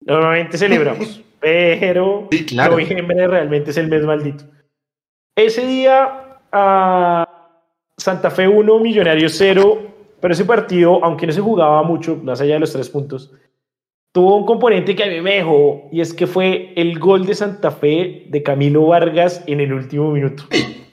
[0.00, 1.22] Normalmente celebramos.
[1.40, 2.28] Pero
[2.68, 4.44] noviembre realmente es el mes maldito.
[5.38, 6.40] Ese día,
[7.96, 9.78] Santa Fe 1, Millonarios 0,
[10.20, 13.32] pero ese partido, aunque no se jugaba mucho, más allá de los tres puntos,
[14.10, 17.36] tuvo un componente que a mí me dejó, y es que fue el gol de
[17.36, 20.42] Santa Fe de Camilo Vargas en el último minuto.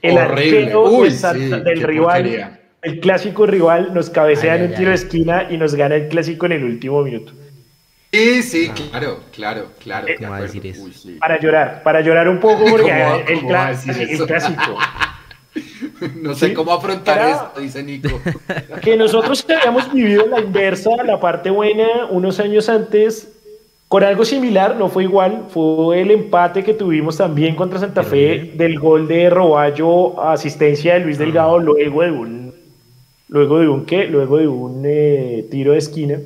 [0.03, 5.57] El arquero del rival, el clásico rival, nos cabecea en un tiro de esquina y
[5.57, 7.33] nos gana el clásico en el último minuto.
[8.15, 10.07] Sí, sí, claro, claro, claro.
[10.17, 10.87] ¿Cómo va a decir eso?
[11.19, 14.77] Para llorar, para llorar un poco porque el, clásico.
[16.21, 18.19] No sé cómo afrontar esto, dice Nico.
[18.81, 23.33] Que nosotros habíamos vivido la inversa, la parte buena, unos años antes,
[23.89, 28.51] con algo similar, no fue igual, fue el empate que tuvimos también contra Santa Fe
[28.55, 32.53] del gol de Roballo, asistencia de Luis Delgado, luego de un,
[33.27, 36.19] luego de un qué, luego de un eh, tiro de esquina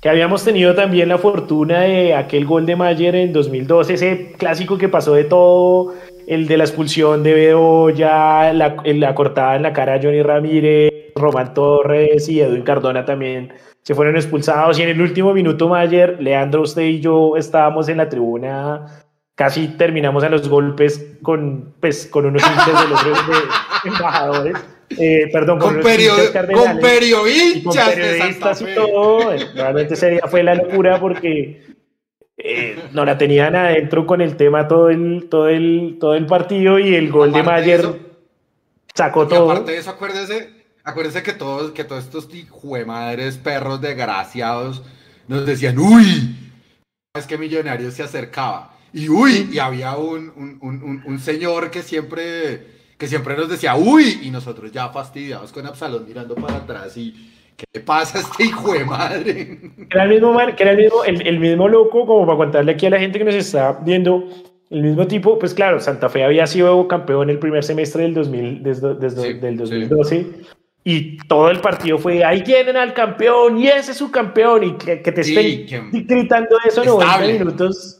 [0.00, 4.78] que habíamos tenido también la fortuna de aquel gol de Mayer en 2012, ese clásico
[4.78, 5.94] que pasó de todo,
[6.26, 10.90] el de la expulsión de Bedoya, la, la cortada en la cara a Johnny Ramírez,
[11.14, 14.78] Román Torres y Edwin Cardona también se fueron expulsados.
[14.78, 19.68] Y en el último minuto Mayer, Leandro, usted y yo estábamos en la tribuna, casi
[19.68, 23.00] terminamos a los golpes con, pues, con unos hinchas de los
[23.84, 24.56] embajadores
[24.98, 26.50] eh, perdón, con, periodistas
[28.60, 29.32] y todo.
[29.54, 31.64] Realmente ese día fue la locura porque
[32.36, 36.78] eh, no la tenían adentro con el tema todo el, todo el, todo el partido
[36.78, 38.00] y el gol de Mayer
[38.92, 39.50] sacó todo.
[39.50, 40.50] Aparte de eso, acuérdese,
[40.82, 42.28] acuérdese que todos, que todos estos
[42.84, 44.82] madres perros desgraciados
[45.28, 46.36] nos decían, uy,
[47.14, 48.76] es que Millonarios se acercaba.
[48.92, 53.74] Y uy, y había un, un, un, un señor que siempre que siempre nos decía,
[53.76, 58.44] uy, y nosotros ya fastidiados con Absalón mirando para atrás y, ¿qué pasa a este
[58.44, 59.58] hijo de madre?
[59.90, 62.90] Era el mismo, que era el mismo, el, mismo loco, como para contarle aquí a
[62.90, 64.28] la gente que nos está viendo,
[64.68, 68.62] el mismo tipo, pues claro, Santa Fe había sido campeón el primer semestre del, 2000,
[68.62, 68.94] desde,
[69.34, 70.26] del 2012.
[70.84, 74.72] Y todo el partido fue, ahí tienen al campeón, y ese es su campeón, y
[74.74, 75.66] que, te estén
[76.06, 77.99] gritando eso 90 minutos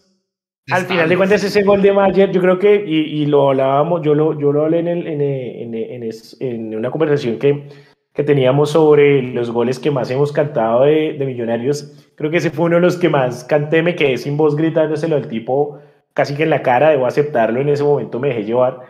[0.70, 4.14] al final de cuentas, ese gol de Mayer, yo creo que, y, lo hablábamos, yo
[4.14, 6.10] lo, yo lo hablé en, el, en, en,
[6.40, 7.68] en, una conversación que,
[8.12, 12.12] que, teníamos sobre los goles que más hemos cantado de, de, Millonarios.
[12.16, 15.16] Creo que ese fue uno de los que más canté, me quedé sin voz gritándoselo
[15.16, 15.80] al tipo
[16.14, 18.80] casi que en la cara, debo aceptarlo, en ese momento me dejé llevar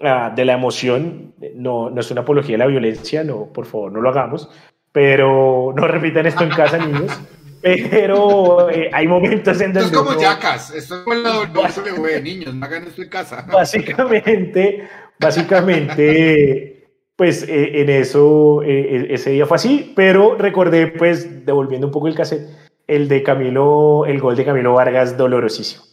[0.00, 1.34] ah, de la emoción.
[1.54, 4.50] No, no es una apología de la violencia, no, por favor, no lo hagamos,
[4.92, 7.20] pero no repitan esto en casa, niños.
[7.62, 9.86] Pero eh, hay momentos en donde.
[9.86, 13.46] Esto es como yacas, esto es como la de niños, no hagan esto en casa.
[13.50, 14.88] Básicamente,
[15.18, 21.92] básicamente, pues eh, en eso, eh, ese día fue así, pero recordé, pues, devolviendo un
[21.92, 22.48] poco el cassette,
[22.88, 25.84] el de Camilo, el gol de Camilo Vargas, dolorosísimo.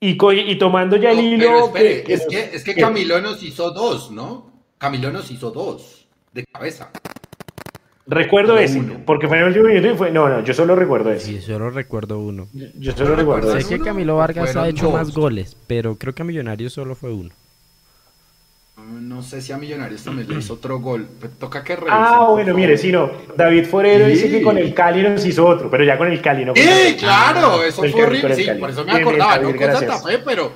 [0.00, 1.74] Y, y tomando ya el hilo.
[1.74, 4.52] es, que, es que Camilo nos hizo dos, ¿no?
[4.76, 6.92] Camilo nos hizo dos, de cabeza.
[8.10, 10.10] Recuerdo ese, porque fue en el último minuto y fue.
[10.10, 11.26] No, no, yo solo recuerdo ese.
[11.26, 12.48] Sí, solo recuerdo uno.
[12.78, 13.68] Yo, solo recuerdo ese.
[13.68, 17.12] Sé que Camilo Vargas ha hecho más goles, pero creo que a Millonarios solo fue
[17.12, 17.30] uno.
[19.02, 21.06] No sé si a Millonarios también le hizo otro gol.
[21.38, 21.98] Toca que revisen.
[22.00, 23.10] Ah, bueno, mire, si no.
[23.36, 26.46] David Forero dice que con el Cali nos hizo otro, pero ya con el Cali
[26.46, 26.54] no.
[26.56, 28.34] Sí, claro, eso fue horrible.
[28.34, 30.50] Sí, por eso me acordaba, no con Santa Fe, pero.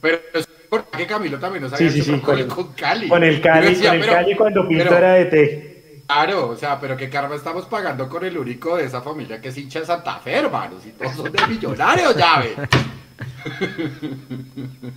[0.00, 0.46] Pero es
[0.96, 3.08] que Camilo también nos había sí, sí, sí, con, con, Cali.
[3.08, 5.67] Con el Cali, con el Cali cuando Pinto era de T.
[6.08, 9.48] Claro, o sea, pero qué karma estamos pagando con el único de esa familia que
[9.48, 12.54] es hincha de Santa Fe, hermanos, y todos son de millonarios, llave.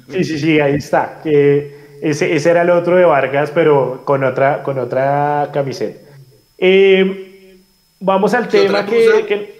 [0.09, 1.21] Sí, sí, sí, ahí está.
[1.23, 5.99] Ese, ese era el otro de Vargas, pero con otra, con otra camiseta.
[6.57, 7.57] Eh,
[7.99, 9.59] vamos al ¿Qué tema que,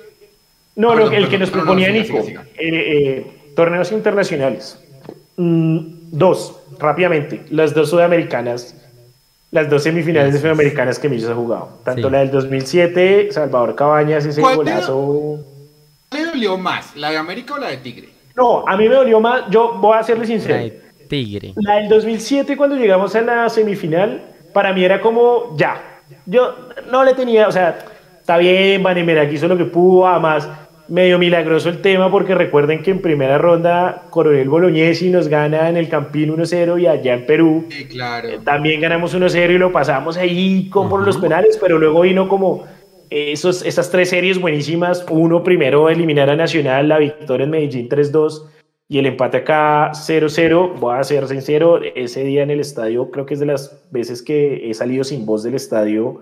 [0.76, 2.24] No, Perdón, no, el que nos no, no, proponía siga, Nico.
[2.24, 2.54] siga, siga.
[2.58, 4.80] Eh, eh, torneos internacionales.
[5.36, 5.80] Mm,
[6.12, 7.44] dos, rápidamente.
[7.50, 8.81] Las dos sudamericanas.
[9.52, 11.70] Las dos semifinales de sudamericanas que Millos ha jugado.
[11.84, 12.12] Tanto Sí.
[12.12, 15.40] la del 2007, Salvador Cabañas, ese ¿Cuál de- golazo.
[16.10, 18.10] ¿Cuál le dolió más, la de América o la de Tigre?
[18.36, 19.44] No, a mí me dolió más.
[19.50, 20.56] Yo voy a serle sincero.
[20.56, 20.74] Ay,
[21.10, 21.54] tigre.
[21.58, 24.22] La del 2007, cuando llegamos a la semifinal,
[24.54, 25.82] para mí era como ya.
[26.26, 26.56] Yo
[26.90, 27.78] no le tenía, o sea,
[28.20, 30.48] está bien, Vanemera hizo lo que pudo, además,
[30.92, 35.78] medio milagroso el tema, porque recuerden que en primera ronda Coronel Bolognesi nos gana en
[35.78, 38.28] el Campín 1-0 y allá en Perú Sí, claro.
[38.28, 42.28] eh, también ganamos 1-0 y lo pasamos ahí con por los penales, pero luego vino
[42.28, 42.66] como
[43.10, 45.06] esos, esas tres series buenísimas.
[45.10, 48.50] Uno primero eliminar a Nacional, la victoria en Medellín 3-2
[48.90, 50.74] y el empate acá 0-0.
[50.78, 54.22] Voy a ser sincero, ese día en el estadio creo que es de las veces
[54.22, 56.20] que he salido sin voz del estadio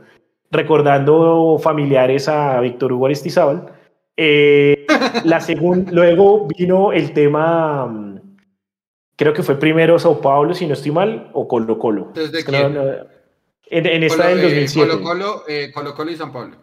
[0.51, 3.78] recordando familiares a Víctor Hugo Aristizábal.
[4.21, 4.85] Eh,
[5.23, 8.19] la segun- luego vino el tema, mm,
[9.15, 12.07] creo que fue primero Sao Paulo, si no estoy mal, o Colo Colo.
[12.07, 12.73] Entonces, ¿de Es que quién?
[12.73, 12.91] no- no-
[13.71, 14.89] en, en esta Colo, del eh, 2007.
[14.91, 16.55] Colo Colo, eh, Colo Colo y San Pablo.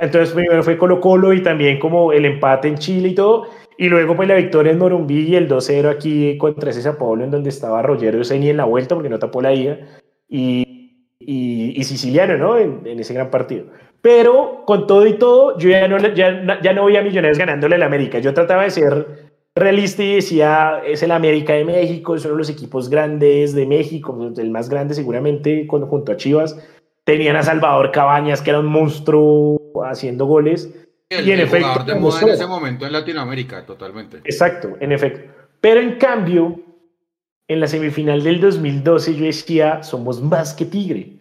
[0.00, 3.46] Entonces primero fue Colo Colo y también como el empate en Chile y todo.
[3.76, 7.24] Y luego pues la victoria en Morumbí y el 2-0 aquí contra ese Sao Paulo
[7.24, 9.78] en donde estaba Rogero Euseni en la vuelta porque no tapó la ida.
[10.28, 12.56] Y, y, y Siciliano, ¿no?
[12.56, 13.66] En, en ese gran partido.
[14.02, 17.74] Pero con todo y todo, yo ya no, ya, ya no voy a Millonarios ganándole
[17.76, 18.18] al América.
[18.18, 22.88] Yo trataba de ser realista y decía, es el América de México, son los equipos
[22.88, 26.56] grandes de México, el más grande seguramente con- junto a Chivas.
[27.04, 30.72] Tenían a Salvador Cabañas, que era un monstruo haciendo goles.
[31.10, 32.30] El, Y en el efecto, jugador de como moda en son.
[32.30, 34.18] ese momento en Latinoamérica, totalmente.
[34.24, 35.30] Exacto, en efecto.
[35.60, 36.60] Pero en cambio,
[37.48, 41.18] en la semifinal del 2012 yo decía, somos más que Tigre.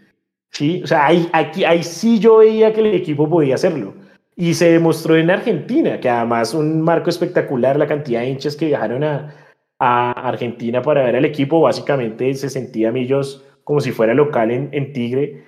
[0.52, 0.82] ¿Sí?
[0.84, 3.94] O sea, ahí, aquí, ahí sí yo veía que el equipo podía hacerlo.
[4.36, 8.68] Y se demostró en Argentina, que además un marco espectacular, la cantidad de hinchas que
[8.68, 9.36] viajaron a,
[9.80, 14.70] a Argentina para ver al equipo, básicamente se sentía Millos como si fuera local en,
[14.72, 15.44] en Tigre.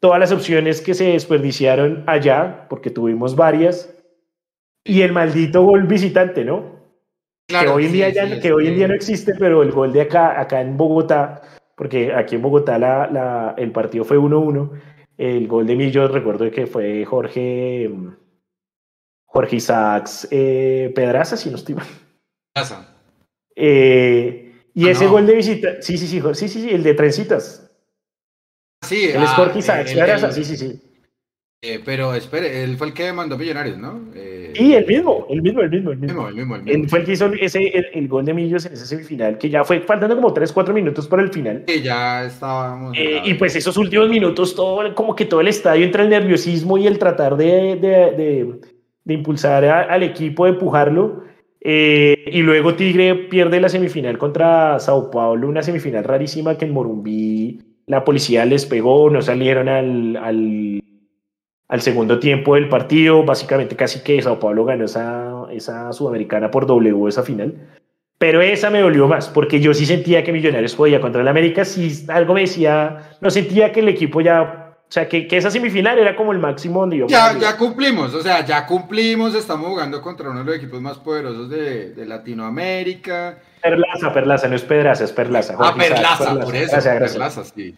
[0.00, 3.94] Todas las opciones que se desperdiciaron allá, porque tuvimos varias,
[4.84, 6.80] y el maldito gol visitante, ¿no?
[7.48, 9.34] Claro, que hoy en sí, día ya sí, que es hoy en día no existe,
[9.38, 11.42] pero el gol de acá, acá en Bogotá,
[11.82, 14.70] porque aquí en Bogotá la, la- el partido fue 1-1,
[15.18, 18.16] el gol de Millos, recuerdo que fue Jorge, mm,
[19.26, 21.86] Jorge Isaacs eh, Pedraza, si no estoy mal.
[22.54, 22.94] Pasa.
[23.56, 25.10] Eh, y Ah, ese no.
[25.10, 27.68] gol de visita, sí, sí, sí, sí, sí, sí, el de Trencitas.
[28.84, 30.80] Sí, El es ah, Jorge eh, Isaacs el- Pedraza, el- sí, sí, sí.
[31.64, 34.00] Eh, pero espere, él fue el que mandó Millonarios, ¿no?
[34.16, 36.26] Eh, Y el mismo, el mismo, el mismo, el mismo.
[36.28, 36.82] el mismo, el mismo.
[36.82, 39.48] Él fue el que hizo ese, el, el gol de Millos en esa semifinal, que
[39.48, 41.62] ya fue faltando como 3, 4 minutos para el final.
[41.68, 42.96] Sí, ya estábamos.
[42.98, 46.78] Eh, y pues esos últimos minutos, todo, como que todo el estadio entra el nerviosismo
[46.78, 48.54] y el tratar de, de, de-
[49.04, 51.22] de impulsar a- al equipo, de empujarlo.
[51.60, 56.72] Eh, y luego Tigre pierde la semifinal contra Sao Paulo, una semifinal rarísima que en
[56.72, 60.82] Morumbí la policía les pegó, no salieron al, al,
[61.68, 63.24] al segundo tiempo del partido.
[63.24, 67.54] Básicamente casi que Sao Paulo ganó esa, esa sudamericana por W esa final.
[68.22, 71.64] Pero esa me dolió más, porque yo sí sentía que Millonarios podía contra el América,
[71.64, 75.50] sí algo me decía, no sentía que el equipo ya, o sea, que, que esa
[75.50, 77.08] semifinal era como el máximo donde yo...
[77.08, 80.98] Ya, ya cumplimos, o sea, ya cumplimos, estamos jugando contra uno de los equipos más
[80.98, 83.40] poderosos de, de Latinoamérica.
[83.60, 85.56] Perlaza, Perlaza, no es Pedraza, es Perlaza.
[85.58, 87.12] Ah, Isaac, Perlaza, por eso, Gracias, gracias.
[87.12, 87.76] Perlaza, sí.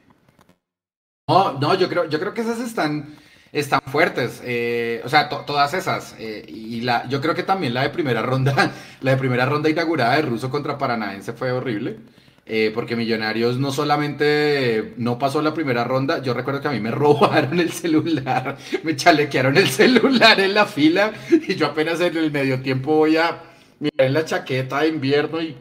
[1.27, 3.17] No, no, yo creo, yo creo que esas están,
[3.55, 7.73] están fuertes, eh, o sea, to- todas esas, eh, y la, yo creo que también
[7.73, 11.99] la de primera ronda, la de primera ronda inaugurada de Ruso contra Paranaense fue horrible,
[12.47, 16.81] eh, porque Millonarios no solamente no pasó la primera ronda, yo recuerdo que a mí
[16.81, 22.17] me robaron el celular, me chalequearon el celular en la fila, y yo apenas en
[22.17, 23.41] el medio tiempo voy a
[23.79, 25.57] mirar en la chaqueta de invierno y,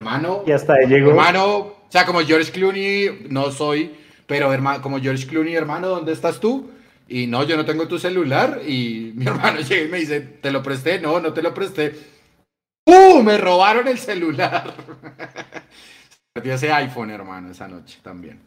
[0.00, 1.10] hermano, Y hasta ahí llegó.
[1.10, 3.90] Hermano, o sea, como George Clooney, no soy,
[4.26, 6.70] pero hermano, como George Clooney, hermano, ¿dónde estás tú?
[7.08, 8.60] Y no, yo no tengo tu celular.
[8.66, 11.00] Y mi hermano llega y me dice, ¿te lo presté?
[11.00, 11.94] No, no te lo presté.
[12.86, 13.22] ¡Uh!
[13.22, 14.72] Me robaron el celular.
[16.32, 18.40] Perdí ese iPhone, hermano, esa noche también.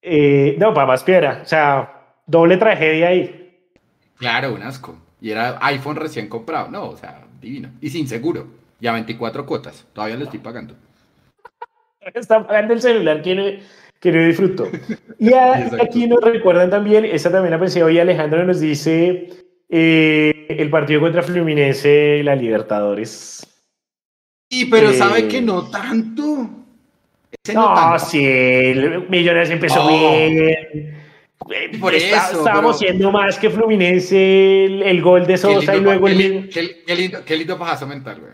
[0.00, 3.70] Eh, no, para más piedra, o sea, doble tragedia ahí.
[4.16, 4.96] Claro, un asco.
[5.20, 6.68] Y era iPhone recién comprado.
[6.68, 7.70] No, o sea, divino.
[7.80, 8.46] Y sin seguro.
[8.78, 9.86] Ya 24 cuotas.
[9.92, 10.74] Todavía le estoy pagando.
[12.00, 13.62] Está pagando el celular que,
[14.12, 14.68] que no disfrutó.
[15.18, 19.30] Y aquí nos recuerdan también, esa también la pensé hoy, Alejandro nos dice
[19.70, 23.46] eh, el partido contra Fluminense, la Libertadores.
[24.50, 26.50] Y pero sabe eh, que no tanto.
[27.54, 28.22] no, sí,
[29.08, 30.96] Millonarios empezó bien.
[31.80, 36.82] Por eso, estábamos siendo más que Fluminense el, gol de Sosa y luego el qué,
[36.86, 38.32] qué, lindo, qué lindo pajazo mental, güey.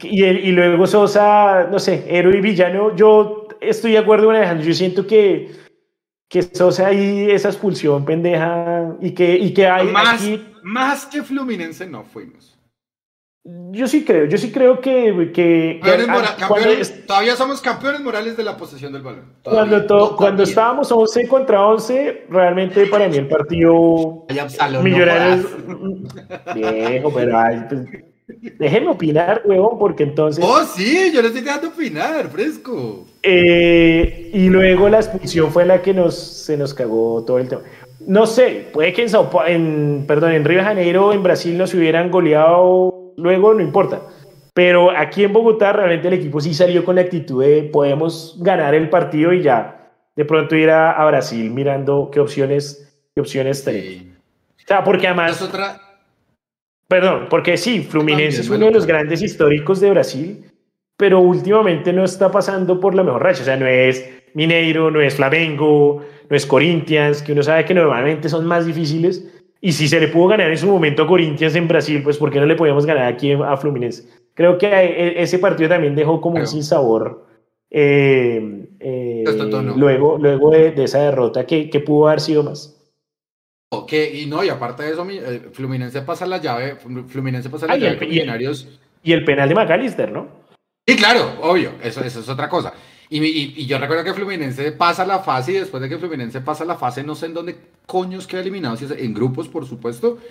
[0.00, 2.96] Y, y, luego Sosa, no sé, héroe y villano.
[2.96, 4.66] Yo estoy de acuerdo con Alejandro.
[4.66, 5.50] Yo siento que,
[6.28, 9.88] que Sosa ahí, esa expulsión pendeja y que, y que hay.
[9.88, 10.22] Más,
[10.62, 12.58] más que Fluminense no fuimos.
[13.44, 15.32] Yo sí creo, yo sí creo que...
[15.34, 15.80] que,
[17.08, 19.34] todavía somos campeones morales de la posesión del balón.
[19.42, 24.26] cuando, cuando estábamos 11 contra 11, realmente para mí el partido...
[24.80, 25.46] Millonarios...
[26.54, 27.36] viejo, pero...
[27.68, 30.44] pues, déjenme opinar, huevón, porque entonces...
[30.46, 33.06] Oh, sí, yo les estoy dejando opinar, fresco.
[33.22, 37.62] Eh, y luego la expulsión fue la que nos, se nos cagó todo el tema.
[38.06, 39.10] No sé, puede que en,
[39.46, 44.02] en, perdón, en Río de Janeiro, en Brasil, nos hubieran goleado luego no importa.
[44.54, 48.74] Pero aquí en Bogotá realmente el equipo sí salió con la actitud de podemos ganar
[48.74, 54.18] el partido y ya de pronto ir a, Brasil mirando qué opciones, qué opciones tenemos.
[54.62, 55.40] O sea, porque además...
[55.40, 55.80] otra...
[56.88, 60.44] Perdón, porque sí, Fluminense es uno de los grandes históricos de Brasil,
[60.96, 63.42] pero últimamente no está pasando por la mejor racha.
[63.42, 67.74] O sea, no es Mineiro, no es Flamengo, no es Corinthians, que uno sabe que
[67.74, 69.26] normalmente son más difíciles
[69.64, 72.32] y si se le pudo ganar en su momento a Corinthians en Brasil, pues ¿por
[72.32, 74.08] qué no le podíamos ganar aquí a Fluminense?
[74.34, 77.26] Creo que e, ese partido también dejó como un sinsabor
[77.70, 79.24] eh, eh,
[79.76, 82.81] luego, luego de, esa derrota que, que, pudo haber sido más.
[83.74, 87.78] Okay, y no, y aparte de eso, eh, Fluminense pasa la llave, Fluminense pasa la
[87.78, 88.68] llave y el,
[89.02, 90.28] y el penal de McAllister, ¿no?
[90.86, 92.74] Sí, claro, obvio, eso, eso es otra cosa.
[93.08, 96.76] Y, yo recuerdo que Fluminense pasa la fase y después de que Fluminense pasa la
[96.76, 97.56] fase, no sé en dónde
[97.86, 100.18] coños queda eliminado, si es en grupos, por supuesto.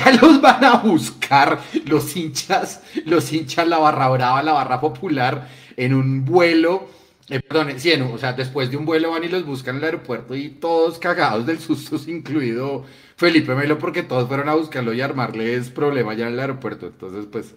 [0.00, 5.48] Ya los van a buscar los hinchas, los hinchas, la barra brava, la barra popular,
[5.76, 6.86] en un vuelo.
[7.30, 9.84] Eh, perdón, sí, o sea, después de un vuelo van y los buscan en el
[9.84, 12.84] aeropuerto y todos cagados del susto, incluido
[13.16, 16.86] Felipe Melo, porque todos fueron a buscarlo y armarles problema ya en el aeropuerto.
[16.86, 17.54] Entonces, pues,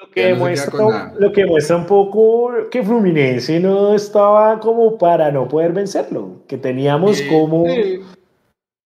[0.00, 5.46] lo que, demuestra, lo que muestra un poco que Fluminense no estaba como para no
[5.46, 7.64] poder vencerlo, que teníamos como,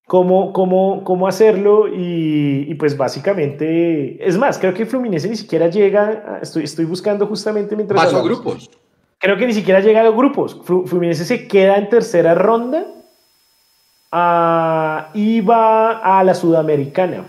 [0.07, 6.41] como, como, como hacerlo y, pues básicamente, es más, creo que Fluminense ni siquiera llega,
[6.43, 8.05] estoy, estoy buscando justamente mientras...
[8.05, 8.69] Pasó grupos.
[9.19, 10.61] Creo que ni siquiera llega a los grupos.
[10.65, 12.87] Fluminense se queda en tercera ronda
[14.13, 17.25] uh, y va a la Sudamericana.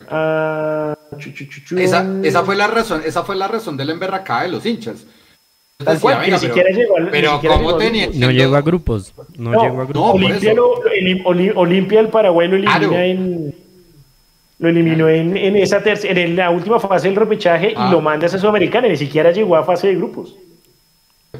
[0.00, 0.96] Uh,
[1.76, 5.06] esa, esa, fue la razón, esa fue la razón de la emberracada de los hinchas.
[5.84, 8.08] Tal cual, ni siquiera llegó al, Pero ¿cómo tenía?
[8.14, 9.12] No llegó a grupos.
[9.36, 10.14] No, llegó a grupos.
[10.14, 10.54] Olimpia,
[11.54, 13.54] Olimpia, el Paraguay lo elimina en.
[14.58, 17.90] Lo eliminó en, en esa tercera, en la última fase del repechaje y ah.
[17.92, 18.88] lo manda a esa Sudamericana.
[18.88, 20.34] Ni siquiera llegó a fase de grupos.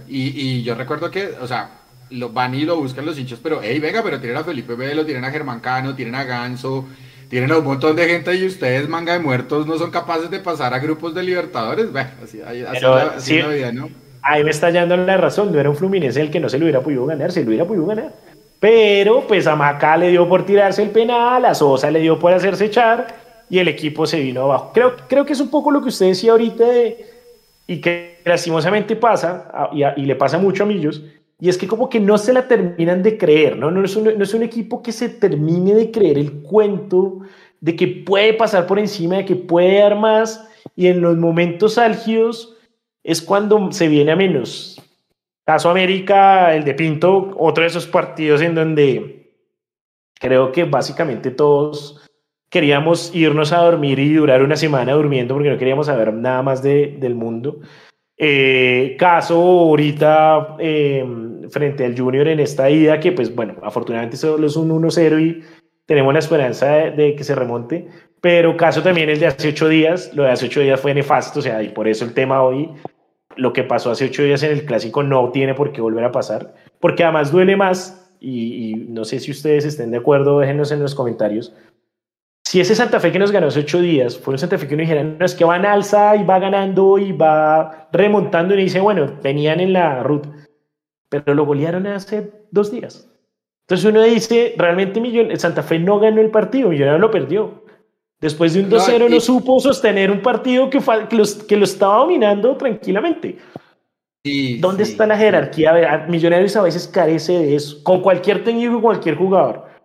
[0.08, 1.70] Y, y yo recuerdo que, o sea,
[2.10, 5.04] lo van y lo buscan los hinchas, pero, hey, venga, pero tienen a Felipe Velo,
[5.04, 6.84] tienen a Germán Cano, tienen a Ganso,
[7.28, 10.38] tienen a un montón de gente y ustedes, manga de muertos, no son capaces de
[10.38, 11.90] pasar a grupos de Libertadores.
[11.90, 13.88] Bueno, así, así, la, vida, ¿no?
[14.22, 16.64] Ahí me está hallando la razón, no era un Fluminense el que no se lo
[16.64, 18.12] hubiera podido ganar, se lo hubiera podido ganar.
[18.58, 22.32] Pero pues a Maca le dio por tirarse el penal, a Sosa le dio por
[22.32, 23.06] hacerse echar
[23.50, 24.70] y el equipo se vino abajo.
[24.72, 26.64] Creo, creo que es un poco lo que usted decía ahorita
[27.66, 31.02] y que lastimosamente pasa, y, y, le pasa mucho a Millos,
[31.38, 33.70] y es que como que no se la terminan de creer, ¿no?
[33.70, 37.20] No es, un, no es un equipo que se termine de creer el cuento
[37.60, 41.78] de que puede pasar por encima, de que puede dar más, y en los momentos
[41.78, 42.56] álgidos
[43.02, 44.80] es cuando se viene a menos.
[45.44, 49.32] Caso América, el de Pinto, otro de esos partidos en donde
[50.18, 52.05] creo que básicamente todos
[52.56, 56.62] queríamos irnos a dormir y durar una semana durmiendo porque no queríamos saber nada más
[56.62, 57.60] de, del mundo.
[58.16, 64.46] Eh, caso ahorita em, frente al Junior en esta ida, que pues bueno, afortunadamente solo
[64.46, 65.42] es un 1-0 y
[65.84, 67.88] tenemos la esperanza de, que se remonte,
[68.22, 71.40] pero caso también el de hace ocho días, lo de hace ocho días fue nefasto,
[71.40, 72.70] o sea, y por eso el tema hoy,
[73.36, 76.10] lo que pasó hace ocho días en el clásico no tiene por qué volver a
[76.10, 80.72] pasar, porque además duele más, y, y no sé si ustedes estén de acuerdo, déjenos
[80.72, 81.52] en los comentarios,
[82.46, 84.74] si ese Santa Fe que nos ganó hace ocho días fue un Santa Fe que
[84.74, 88.62] uno dijera, no, es que va en alza y va ganando y va remontando y
[88.62, 90.28] dice, bueno, venían en la ruta,
[91.08, 93.10] pero lo golearon hace dos días.
[93.64, 97.64] Entonces uno dice, realmente Santa Fe no ganó el partido, Millonarios lo perdió.
[98.20, 102.56] Después de un 2-0 no, supo sostener un partido que, que, que lo estaba dominando
[102.56, 103.38] tranquilamente.
[104.60, 106.06] ¿Dónde está la jerarquía?
[106.08, 109.75] Millonarios a veces carece de eso, con cualquier técnico, cualquier jugador.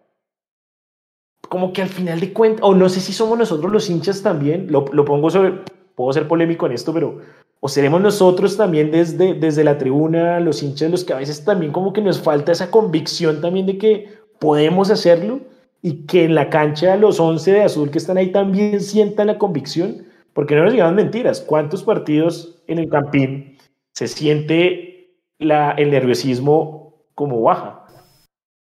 [1.52, 4.68] Como que al final de cuentas, o no sé si somos nosotros los hinchas también,
[4.72, 7.20] lo, lo pongo sobre, puedo ser polémico en esto, pero
[7.60, 11.74] o seremos nosotros también desde, desde la tribuna, los hinchas, los que a veces también
[11.74, 14.08] como que nos falta esa convicción también de que
[14.40, 15.42] podemos hacerlo
[15.82, 19.38] y que en la cancha los 11 de azul que están ahí también sientan la
[19.38, 23.58] convicción, porque no nos digan mentiras, ¿cuántos partidos en el Campín
[23.94, 27.81] se siente la, el nerviosismo como baja?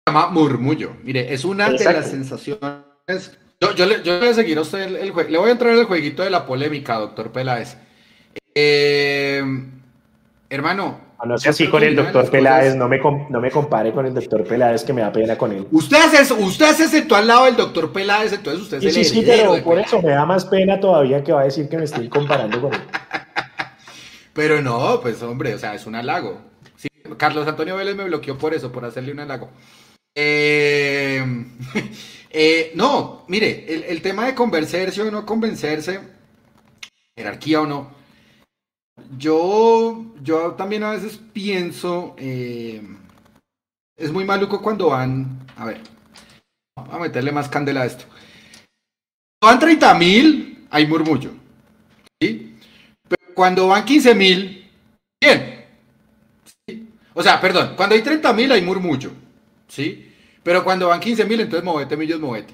[0.05, 0.97] Se llama murmullo.
[1.05, 3.39] Mire, es una de las sensaciones.
[3.61, 5.31] Yo, le, voy a seguir a usted el, juego.
[5.31, 7.77] Le voy a entrar en el jueguito de la polémica, doctor Peláez.
[8.53, 9.45] Eh,
[10.51, 11.13] hermano.
[11.25, 14.43] No sé así con el doctor Peláez, no, me, no me compare con el doctor
[14.43, 15.69] Peláez, que me da pena con él.
[15.71, 19.21] Usted se, usted se sentó al lado del doctor Peláez, entonces usted sí, se Sí,
[19.21, 21.85] sí, pero por eso me da más pena todavía que va a decir que me
[21.85, 22.81] estoy comparando con él.
[24.33, 26.41] Pero no, pues hombre, o sea, es un halago.
[27.19, 29.51] Carlos Antonio Vélez me bloqueó por eso, por hacerle un halago.
[30.15, 31.25] Eh,
[32.31, 36.01] eh, no, mire, el, tema de convencerse o no convencerse,
[37.17, 37.95] jerarquía o no,
[39.17, 42.83] yo, yo también a veces pienso, eh,
[43.97, 45.81] es muy maluco cuando van, a ver,
[46.77, 48.05] vamos a meterle más candela a esto.
[49.41, 51.33] Cuando van 30 mil, hay murmullo.
[52.21, 52.57] ¿sí?
[53.35, 54.71] Cuando van 15 mil,
[55.21, 55.65] bien.
[57.15, 59.22] O sea, perdón, cuando hay 30 mil hay murmullo.
[59.73, 60.13] ¿Sí?
[60.43, 62.53] Pero cuando van 15 mil, entonces movete, millos, movete.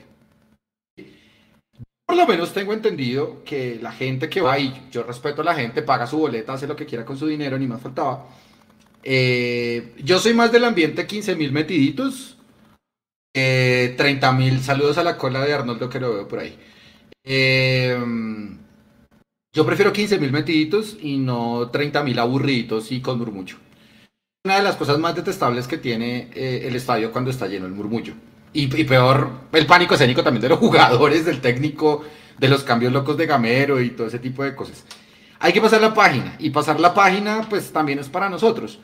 [2.07, 5.57] Por lo menos tengo entendido que la gente que va y yo respeto a la
[5.57, 8.29] gente, paga su boleta, hace lo que quiera con su dinero, ni más faltaba.
[9.03, 12.37] Eh, yo soy más del ambiente 15 mil metiditos.
[13.33, 16.57] 30 mil saludos a la cola de Arnoldo que lo veo por ahí.
[17.25, 17.99] Eh,
[19.53, 23.57] yo prefiero 15.000 metiditos y no 30.000 aburriditos y con murmullo.
[24.45, 27.73] Una de las cosas más detestables que tiene eh, el estadio cuando está lleno el
[27.73, 28.15] murmullo.
[28.53, 32.05] Y, peor, el pánico escénico también de los jugadores, del técnico,
[32.39, 34.85] de los cambios locos de Gamero y todo ese tipo de cosas.
[35.41, 36.37] Hay que pasar la página.
[36.39, 38.79] Y pasar la página, pues también es para nosotros.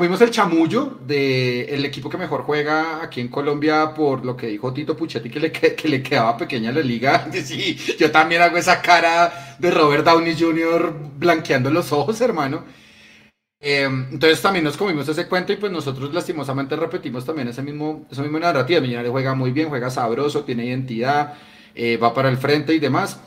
[0.00, 4.72] Vimos el chamullo del equipo que mejor juega aquí en Colombia por lo que dijo
[4.72, 7.28] Tito Puchetti que le, que le quedaba pequeña la liga.
[7.44, 10.94] Sí, yo también hago esa cara de Robert Downey Jr.
[11.16, 12.64] blanqueando los ojos, hermano.
[13.60, 18.06] Em, entonces también nos comimos ese cuento y pues nosotros lastimosamente repetimos también ese mismo,
[18.10, 18.80] esa misma narrativa.
[18.80, 21.34] Millonario juega muy bien, juega sabroso, tiene identidad,
[21.74, 23.20] eh, va para el frente y demás.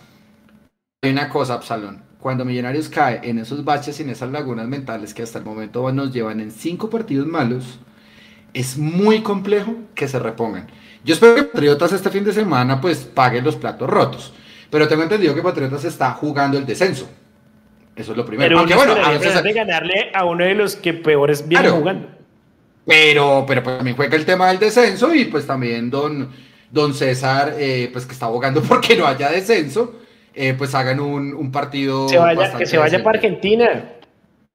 [1.04, 5.14] Hay una cosa, Absalón cuando Millonarios cae en esos baches y en esas lagunas mentales
[5.14, 7.80] que hasta el momento nos llevan en cinco partidos malos,
[8.54, 10.68] es muy complejo que se repongan.
[11.04, 14.34] Yo espero que Patriotas este fin de semana pues pague los platos rotos,
[14.70, 17.10] pero tengo entendido que Patriotas está jugando el descenso.
[17.96, 18.48] Eso es lo primero.
[18.48, 19.44] Pero Aunque, bueno, a veces...
[19.44, 22.08] de ganarle a uno de los que peores vienen jugando.
[22.86, 26.32] Pero, pero pues también juega el tema del descenso y pues también don,
[26.72, 30.00] don César, eh, pues que está abogando porque no haya descenso.
[30.34, 32.08] Eh, pues hagan un, partido.
[32.58, 33.98] que se vaya para Argentina.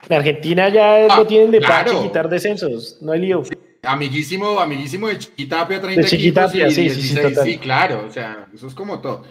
[0.09, 2.03] En Argentina ya lo ah, tienen de claro.
[2.03, 3.43] quitar descensos, no hay lío.
[3.83, 8.67] amiguísimo, amiguísimo de Chiquitapia, 30 de Chiquitapia, sí, sí, sí, sí, claro, o sea, eso
[8.69, 9.25] es como todo.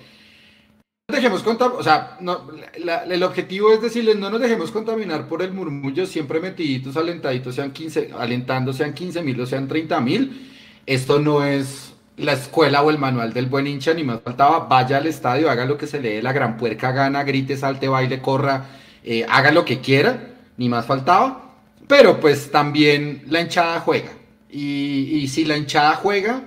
[1.07, 5.43] No dejemos contaminar, o sea, no, el objetivo es decirles, no nos dejemos contaminar por
[5.43, 10.51] el murmullo, siempre metiditos, alentaditos, sean 15, alentando, sean 15 mil o sean 30 mil.
[10.83, 14.97] Esto no es la escuela o el manual del buen hincha, ni más faltaba, vaya
[14.97, 18.19] al estadio, haga lo que se le dé la gran puerca gana, grite, salte, baile,
[18.19, 18.65] corra,
[19.03, 21.53] eh, haga lo que quiera, ni más faltaba,
[21.87, 24.09] pero pues también la hinchada juega.
[24.49, 26.41] Y, si la hinchada juega,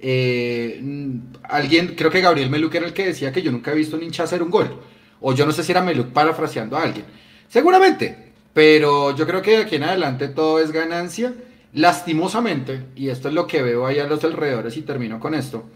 [0.00, 0.82] eh,
[1.42, 4.02] alguien, creo que Gabriel Meluc era el que decía que yo nunca he visto un
[4.02, 4.80] hincha hacer un gol,
[5.20, 7.06] o yo no sé si era Meluc parafraseando a alguien,
[7.48, 11.34] seguramente, pero yo creo que de aquí en adelante todo es ganancia
[11.76, 15.68] Lastimosamente, y esto es lo que veo ahí a los alrededores y termino con esto.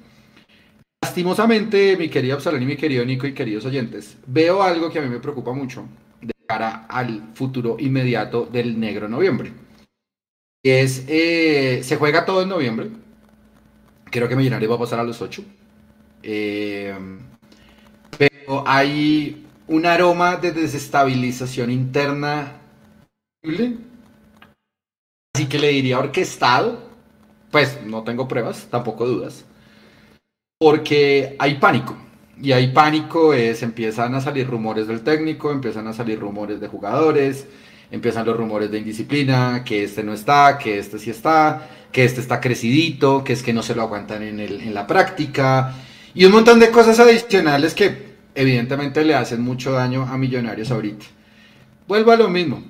[1.03, 5.03] Lastimosamente, mi querido Absalón y mi querido Nico y queridos oyentes, veo algo que a
[5.03, 5.87] mí me preocupa mucho
[6.23, 9.53] de cara al futuro inmediato del negro noviembre.
[10.63, 12.89] Es, eh, se juega todo en noviembre.
[14.11, 15.43] Creo que Millonarios va a pasar a los 8.
[16.23, 16.95] Eh,
[18.19, 22.61] pero hay un aroma de desestabilización interna
[25.35, 26.79] Así que le diría orquestado,
[27.51, 29.47] pues no tengo pruebas, tampoco dudas,
[30.59, 31.97] porque hay pánico.
[32.43, 36.69] Y hay pánico es, empiezan a salir rumores del técnico, empiezan a salir rumores de
[36.69, 37.47] jugadores,
[37.91, 42.21] empiezan los rumores de indisciplina, que este no está, que este sí está, que este
[42.21, 45.75] está crecidito, que es que no se lo aguantan en, el, en la práctica,
[46.15, 51.07] y un montón de cosas adicionales que evidentemente le hacen mucho daño a millonarios ahorita.
[51.87, 52.63] Vuelvo a lo mismo,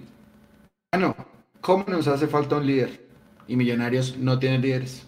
[0.98, 1.14] no,
[1.60, 3.08] ¿cómo nos hace falta un líder?
[3.46, 5.06] Y Millonarios no tienen líderes.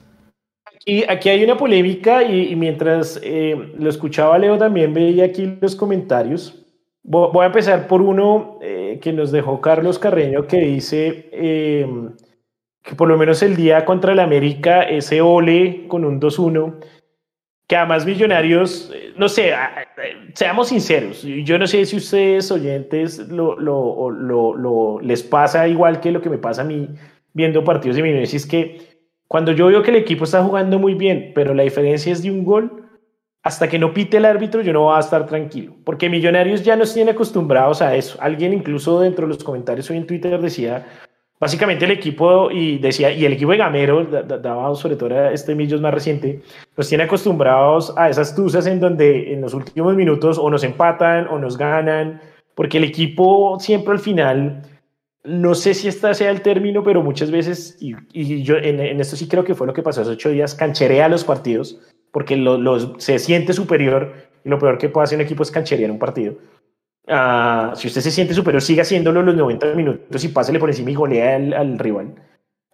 [0.84, 5.76] Y aquí hay una polémica y, mientras eh, lo escuchaba Leo también veía aquí los
[5.76, 6.58] comentarios.
[7.04, 11.86] Voy a empezar por uno eh, que nos dejó Carlos Carreño que dice eh,
[12.82, 16.74] que por lo menos el día contra el América, ese ole con un 2-1,
[17.66, 19.52] que además Millonarios, no sé,
[20.34, 26.10] seamos sinceros, yo no sé si ustedes oyentes lo, lo, lo, les pasa igual que
[26.10, 26.88] lo que me pasa a mí
[27.32, 28.92] viendo partidos de Millonarios, es que
[29.28, 32.30] cuando yo veo que el equipo está jugando muy bien, pero la diferencia es de
[32.30, 32.81] un gol,
[33.42, 36.76] hasta que no pite el árbitro yo no voy a estar tranquilo, porque Millonarios ya
[36.76, 38.16] nos tienen acostumbrados a eso.
[38.20, 40.86] Alguien incluso dentro de los comentarios hoy en Twitter decía,
[41.40, 45.80] básicamente el equipo, y decía, y el equipo de Gamero, daba sobre todo este Millos
[45.80, 46.40] más reciente,
[46.76, 51.26] nos tiene acostumbrados a esas tuzas en donde en los últimos minutos o nos empatan
[51.26, 52.20] o nos ganan,
[52.54, 54.62] porque el equipo siempre al final
[55.24, 59.28] no sé si este sea el término, pero muchas veces, y, yo en, esto sí
[59.28, 63.18] creo que fue lo que pasó hace ocho días, cancherea los partidos, porque los, se
[63.18, 64.14] siente superior,
[64.44, 66.34] y lo peor que puede hacer un equipo es cancherear un partido.
[67.06, 70.90] Ah, si usted se siente superior, siga haciéndolo los 90 minutos y pásele por encima
[70.90, 72.14] y golea al, al, rival.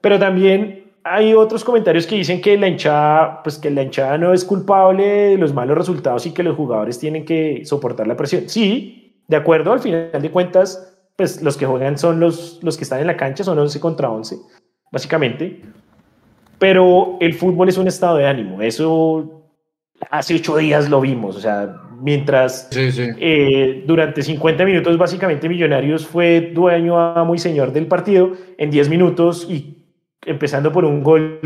[0.01, 4.32] Pero también hay otros comentarios que dicen que la hinchada, pues que la hinchada no
[4.32, 8.49] es culpable de los malos resultados y que los jugadores tienen que soportar la presión.
[8.49, 12.85] Sí, de acuerdo, al final de cuentas, pues los que juegan son los, los que
[12.85, 14.37] están en la cancha, son 11 contra 11,
[14.93, 15.61] básicamente.
[16.61, 19.45] Pero el fútbol es un estado de ánimo, eso
[20.11, 26.53] hace ocho días lo vimos, o sea, mientras eh, durante 50 minutos básicamente Millonarios fue
[26.55, 29.89] dueño, amo y señor del partido, en 10 minutos y
[30.25, 31.41] empezando por un gol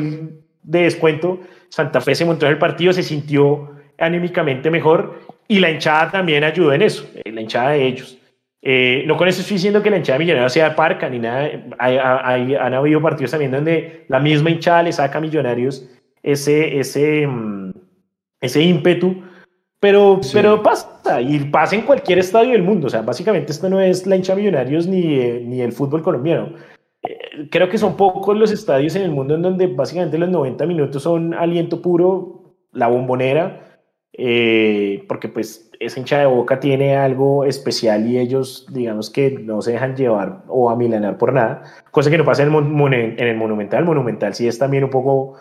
[0.62, 5.70] de descuento, Santa Fe se montó en el partido, se sintió anímicamente mejor y la
[5.70, 8.18] hinchada también ayudó en eso, la hinchada de ellos.
[8.64, 11.50] Eh, no con eso estoy diciendo que la hinchada de Millonarios sea parca ni nada.
[11.78, 11.98] Hay,
[12.54, 15.88] han habido partidos también donde la misma hinchada le saca a Millonarios
[16.22, 17.72] ese, ese, mm,
[18.40, 19.24] ese ímpetu.
[19.80, 22.86] Pero, pero pasa, y pasa en cualquier estadio del mundo.
[22.86, 26.54] O sea, básicamente esto no es la hincha Millonarios ni, eh, ni el fútbol colombiano.
[27.02, 30.66] Eh, creo que son pocos los estadios en el mundo en donde básicamente los 90
[30.66, 33.80] minutos son aliento puro, la bombonera,
[35.08, 39.72] porque pues esa hincha de boca tiene algo especial y ellos, digamos que no se
[39.72, 43.84] dejan llevar o amilanar por nada, cosa que no pasa en el, en el Monumental.
[43.84, 45.34] Monumental sí es también un poco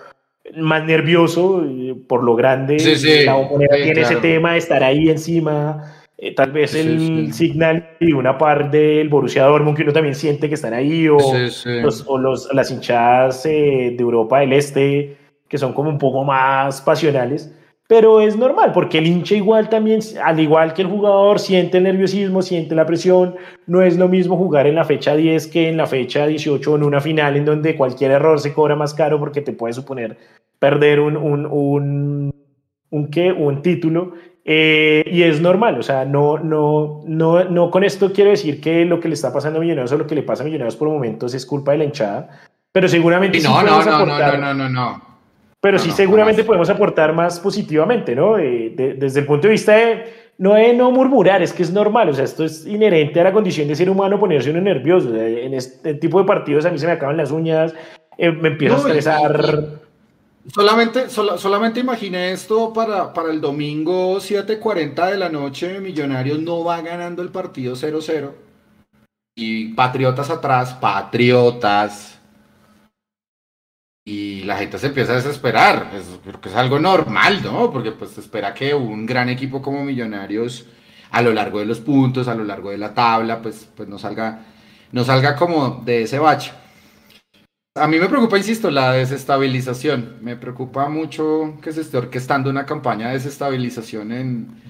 [0.57, 2.77] más nervioso eh, por lo grande.
[3.25, 5.93] la bombonera tiene ese tema de estar ahí encima.
[6.17, 10.49] Eh, tal vez el Signal y una par del Borussia Dortmund que uno también siente
[10.49, 15.17] que están ahí, o, los, o los, las hinchadas eh, de Europa del Este,
[15.47, 17.53] que son como un poco más pasionales
[17.91, 21.83] pero es normal, porque el hincha igual también, al igual que el jugador, siente el
[21.83, 23.35] nerviosismo, siente la presión,
[23.67, 26.83] no es lo mismo jugar en la fecha 10 que en la fecha 18 en
[26.83, 30.17] una final en donde cualquier error se cobra más caro porque te puede suponer
[30.57, 32.33] perder un, un, un,
[32.91, 33.33] un, ¿qué?
[33.33, 34.13] un título.
[34.45, 38.85] Eh, y es normal, o sea, no, no, no, no con esto quiero decir que
[38.85, 40.87] lo que le está pasando a Millonarios o lo que le pasa a Millonarios por
[40.87, 42.39] momentos es culpa de la hinchada,
[42.71, 43.41] pero seguramente...
[43.41, 45.10] No, no, no, no, no, no, no.
[45.61, 48.37] Pero sí seguramente podemos aportar más positivamente, ¿no?
[48.39, 52.09] Eh, desde el punto de vista de no de no murmurar, es que es normal,
[52.09, 55.15] o sea, esto es inherente a la condición de ser humano ponerse uno nervioso.
[55.15, 57.75] En este tipo de partidos a mí se me acaban las uñas,
[58.17, 59.79] eh, me empiezo a estresar.
[60.47, 66.81] Solamente, solamente imaginé esto para, para el domingo 7:40 de la noche, Millonarios no va
[66.81, 68.31] ganando el partido 0-0
[69.35, 72.20] y Patriotas atrás, Patriotas
[74.03, 75.91] y la gente se empieza a desesperar.
[75.95, 77.71] Es, creo que es algo normal, ¿no?
[77.71, 80.65] Porque pues se espera que un gran equipo como Millonarios
[81.11, 83.99] a lo largo de los puntos, a lo largo de la tabla, pues, pues no,
[83.99, 84.45] salga,
[84.91, 86.51] no salga como de ese bache.
[87.75, 90.17] A mí me preocupa, insisto, la desestabilización.
[90.21, 94.61] Me preocupa mucho que se esté orquestando una campaña de desestabilización en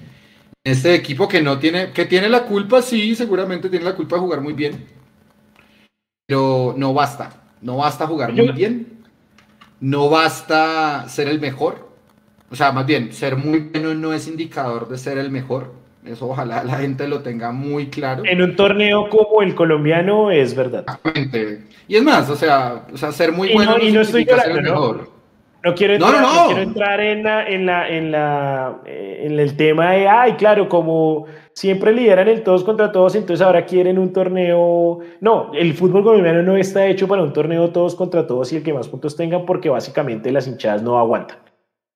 [0.64, 4.22] este equipo que no tiene, que tiene la culpa, sí, seguramente tiene la culpa de
[4.22, 4.86] jugar muy bien.
[6.26, 7.30] Pero no basta.
[7.60, 8.91] No basta jugar muy bien
[9.82, 11.88] no basta ser el mejor.
[12.50, 15.74] O sea, más bien, ser muy bueno no es indicador de ser el mejor.
[16.06, 18.22] Eso ojalá la gente lo tenga muy claro.
[18.24, 20.84] En un torneo como el colombiano es verdad.
[20.86, 21.64] Exactamente.
[21.88, 24.52] Y es más, o sea, o sea ser muy bueno no, y no estoy ser
[24.52, 25.10] el mejor.
[25.64, 29.92] No quiero entrar, no, quiero entrar en, la, en, la, en, la, en el tema
[29.92, 35.00] de, ay, claro, como siempre lideran el todos contra todos, entonces ahora quieren un torneo.
[35.20, 38.62] No, el fútbol colombiano no está hecho para un torneo todos contra todos y el
[38.62, 41.38] que más puntos tenga, porque básicamente las hinchadas no aguantan.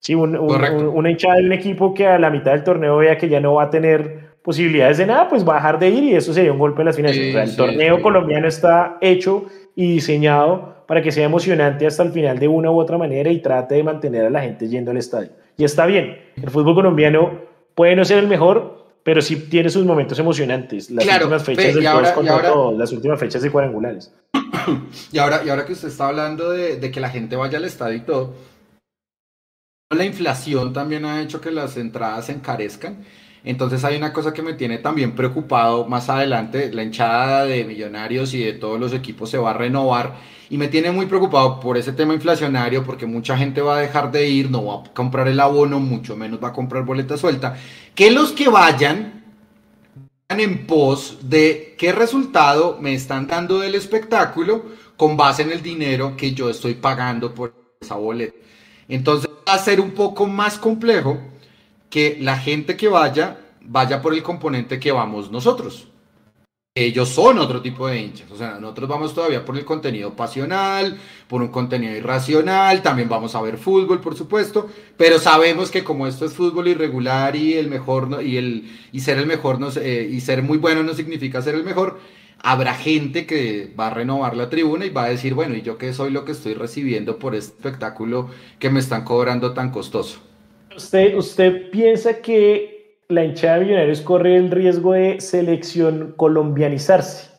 [0.01, 3.41] Sí, una hinchada de un equipo que a la mitad del torneo vea que ya
[3.41, 6.33] no va a tener posibilidades de nada, pues va a dejar de ir y eso
[6.33, 7.21] sería un golpe en las finanzas.
[7.21, 8.03] Sí, O sea, el sí, torneo sí.
[8.03, 12.79] colombiano está hecho y diseñado para que sea emocionante hasta el final de una u
[12.79, 15.31] otra manera y trate de mantener a la gente yendo al estadio.
[15.57, 17.33] Y está bien, el fútbol colombiano
[17.75, 20.91] puede no ser el mejor, pero sí tiene sus momentos emocionantes.
[20.91, 24.13] Las Claro, últimas fechas del ahora- contra ahora- todos, las últimas fechas de cuadrangulares.
[25.13, 27.65] Y ahora, y ahora que usted está hablando de, de que la gente vaya al
[27.65, 28.35] estadio y todo,
[29.95, 33.05] la inflación también ha hecho que las entradas se encarezcan.
[33.47, 38.35] Entonces hay una cosa que me tiene también preocupado más adelante, la hinchada de millonarios
[38.35, 40.17] y de todos los equipos se va a renovar
[40.51, 44.11] y me tiene muy preocupado por ese tema inflacionario porque mucha gente va a dejar
[44.11, 47.57] de ir, no va a comprar el abono, mucho menos va a comprar boleta suelta.
[47.95, 49.25] Que los que vayan
[50.29, 54.65] en pos de qué resultado me están dando del espectáculo
[54.97, 58.35] con base en el dinero que yo estoy pagando por esa boleta.
[58.89, 61.21] Entonces va a ser un poco más complejo
[61.91, 65.89] que la gente que vaya vaya por el componente que vamos nosotros.
[66.79, 70.99] Ellos son otro tipo de hinchas, o sea, nosotros vamos todavía por el contenido pasional,
[71.27, 74.69] por un contenido irracional, también vamos a ver fútbol, por supuesto,
[74.99, 79.17] pero sabemos que como esto es fútbol irregular y el mejor y el y ser
[79.17, 81.99] el mejor no, eh, y ser muy bueno no significa ser el mejor,
[82.43, 85.79] habrá gente que va a renovar la tribuna y va a decir, bueno, ¿y yo
[85.79, 88.29] qué soy lo que estoy recibiendo por este espectáculo
[88.59, 90.26] que me están cobrando tan costoso?
[90.77, 97.31] ¿Usted, ¿Usted piensa que la hinchada de Millonarios corre el riesgo de selección colombianizarse?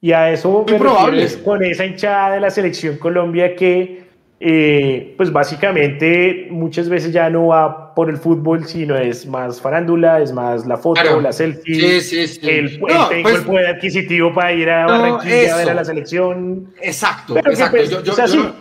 [0.00, 1.26] Y a eso me probable.
[1.44, 4.04] con esa hinchada de la selección Colombia que,
[4.38, 10.20] eh, pues básicamente muchas veces ya no va por el fútbol, sino es más farándula,
[10.20, 11.20] es más la foto, Claro.
[11.22, 12.40] la selfie, Sí, sí, sí.
[12.50, 15.74] el, No, el- pues- el poder adquisitivo para ir a No, Barranquilla a ver a
[15.74, 16.74] la selección.
[16.82, 17.76] Exacto, Pero que, exacto.
[17.78, 18.54] pues, yo, yo- o sea, yo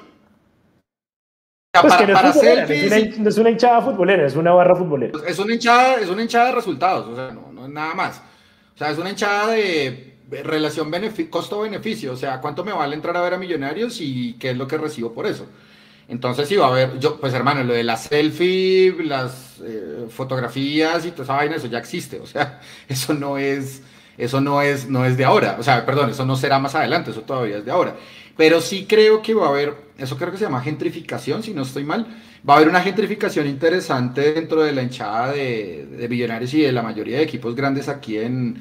[1.82, 4.36] Pues para, que no es, para selfies, es una, no es una hinchada futbolera, es
[4.36, 5.12] una barra futbolera.
[5.12, 7.94] Pues es una hinchada, es una hinchada de resultados, o sea, no, no es nada
[7.94, 8.22] más.
[8.74, 10.14] O sea, es una hinchada de
[10.44, 14.50] relación benefi- costo-beneficio, o sea, cuánto me vale entrar a ver a Millonarios y qué
[14.52, 15.46] es lo que recibo por eso.
[16.08, 21.06] Entonces sí va a haber, yo, pues hermano, lo de la selfie, las eh, fotografías
[21.06, 23.82] y toda esa vaina, eso ya existe, o sea, eso no es,
[24.18, 27.12] eso no es, no es de ahora, o sea, perdón, eso no será más adelante,
[27.12, 27.96] eso todavía es de ahora.
[28.38, 31.62] Pero sí creo que va a haber, eso creo que se llama gentrificación, si no
[31.62, 32.06] estoy mal,
[32.48, 36.72] va a haber una gentrificación interesante dentro de la hinchada de, de Millonarios y de
[36.72, 38.58] la mayoría de equipos grandes aquí en,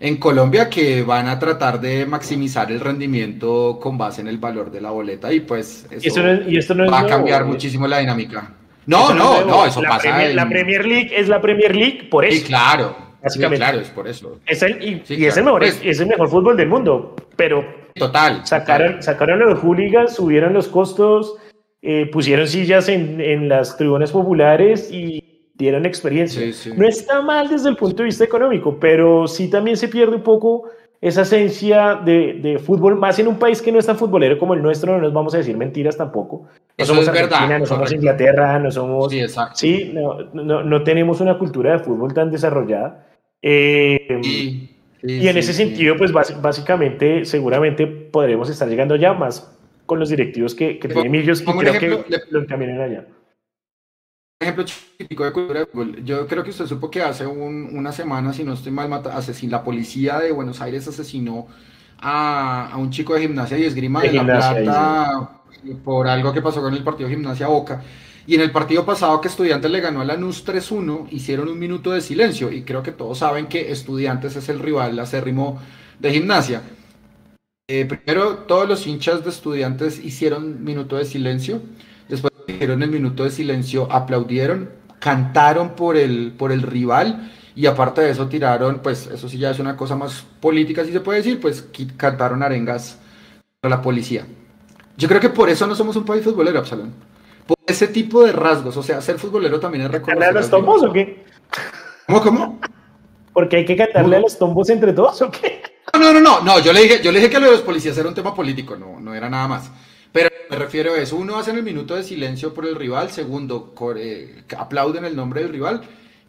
[0.00, 4.70] en Colombia que van a tratar de maximizar el rendimiento con base en el valor
[4.70, 7.06] de la boleta y pues eso, Y, no es- y esto no es va a
[7.06, 8.52] cambiar muchísimo la dinámica.
[8.86, 12.08] No, no, no, eso la pasa Premier, en- La Premier League es la Premier League
[12.10, 12.46] por Sí, eso.
[12.46, 12.96] claro.
[13.26, 14.38] Sí, claro, es por eso.
[14.46, 15.80] Es el, y, Sí, y es, el mejor, pues.
[15.84, 17.62] es el mejor fútbol del mundo, pero
[17.98, 18.46] Total.
[18.46, 19.02] sacaron, total.
[19.02, 21.36] sacaron a los hooligans, subieron los costos,
[21.82, 25.24] eh, pusieron sillas en, en las tribunas populares y
[25.54, 26.40] dieron experiencia.
[26.40, 26.72] Sí, sí.
[26.76, 30.22] No está mal desde el punto de vista económico, pero sí también se pierde un
[30.22, 30.70] poco
[31.00, 34.54] esa esencia de, de fútbol, más en un país que no es tan futbolero como
[34.54, 36.46] el nuestro, no nos vamos a decir mentiras tampoco.
[36.76, 37.94] No Eso somos es verdad, Argentina, no somos correcto.
[37.94, 39.12] Inglaterra, no somos...
[39.12, 39.56] Sí, exacto.
[39.56, 43.06] Sí, no, no, no tenemos una cultura de fútbol tan desarrollada.
[43.40, 44.68] Eh,
[45.00, 45.64] sí, y en sí, ese sí.
[45.64, 49.54] sentido, pues bás- básicamente, seguramente podremos estar llegando ya más
[49.86, 52.80] con los directivos que, que Pongo- tiene Millos y creo ejemplo, que le- lo encaminan
[52.80, 53.06] allá.
[54.40, 54.64] ejemplo
[54.96, 56.04] típico de cultura de fútbol.
[56.04, 59.16] Yo creo que usted supo que hace un- una semana, si no estoy mal, mata-
[59.16, 61.46] asesin- la policía de Buenos Aires asesinó
[62.00, 65.30] a, a un chico de gimnasia y esgrima De de, La gimnasia, Plata
[65.84, 67.82] por algo que pasó con el partido Gimnasia Boca.
[68.28, 71.92] Y en el partido pasado que Estudiantes le ganó a Lanús 3-1, hicieron un minuto
[71.92, 72.52] de silencio.
[72.52, 75.58] Y creo que todos saben que Estudiantes es el rival acérrimo
[75.98, 76.60] de Gimnasia.
[77.68, 81.62] Eh, primero, todos los hinchas de Estudiantes hicieron minuto de silencio.
[82.06, 84.68] Después hicieron el minuto de silencio, aplaudieron,
[84.98, 89.52] cantaron por el, por el rival y aparte de eso tiraron, pues eso sí ya
[89.52, 92.98] es una cosa más política, si se puede decir, pues cantaron arengas
[93.62, 94.26] a la policía.
[94.98, 97.07] Yo creo que por eso no somos un país futbolero, Absalón.
[97.48, 100.36] Por ese tipo de rasgos, o sea, ser futbolero también es ¿Cantarle reconocer.
[100.36, 101.24] a los tombos o qué?
[102.06, 102.60] ¿Cómo, cómo?
[103.32, 105.62] ¿Porque hay que cantarle a los tombos entre todos o qué?
[105.94, 107.96] No, no, no, no, yo le dije, yo le dije que lo de los policías
[107.96, 109.70] era un tema político, no, no era nada más.
[110.12, 113.74] Pero me refiero a eso, uno hace el minuto de silencio por el rival, segundo,
[113.96, 115.80] eh, aplauden el nombre del rival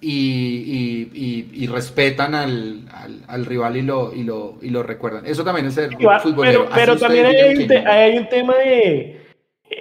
[0.02, 4.84] y, y- y- y respetan al, al- al rival y lo, y, lo, y lo
[4.84, 5.26] recuerdan.
[5.26, 5.90] Eso también es ser
[6.22, 6.70] futbolero.
[6.74, 9.28] pero, también hay un, hay un tema de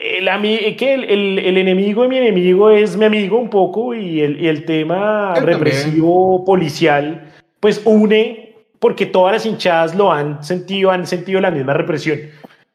[0.01, 4.21] el, que el, el- el enemigo de mi enemigo es mi amigo un poco y
[4.21, 5.55] el, y el tema también.
[5.59, 11.75] represivo policial pues une porque todas las hinchadas lo han sentido, han sentido la misma
[11.75, 12.19] represión.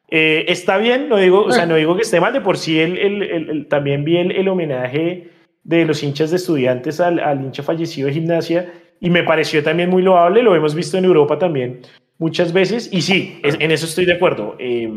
[0.10, 2.80] Eh, está bien, no digo, o sea, no digo que esté mal, de por sí
[2.80, 5.30] el, el- el- el- también vi el, el homenaje
[5.64, 9.90] de los hinchas de estudiantes al, al hincha fallecido de gimnasia y me pareció también
[9.90, 11.80] muy loable, lo hemos visto en Europa también
[12.20, 14.56] muchas veces, y sí, en eso estoy de acuerdo.
[14.60, 14.92] Eh,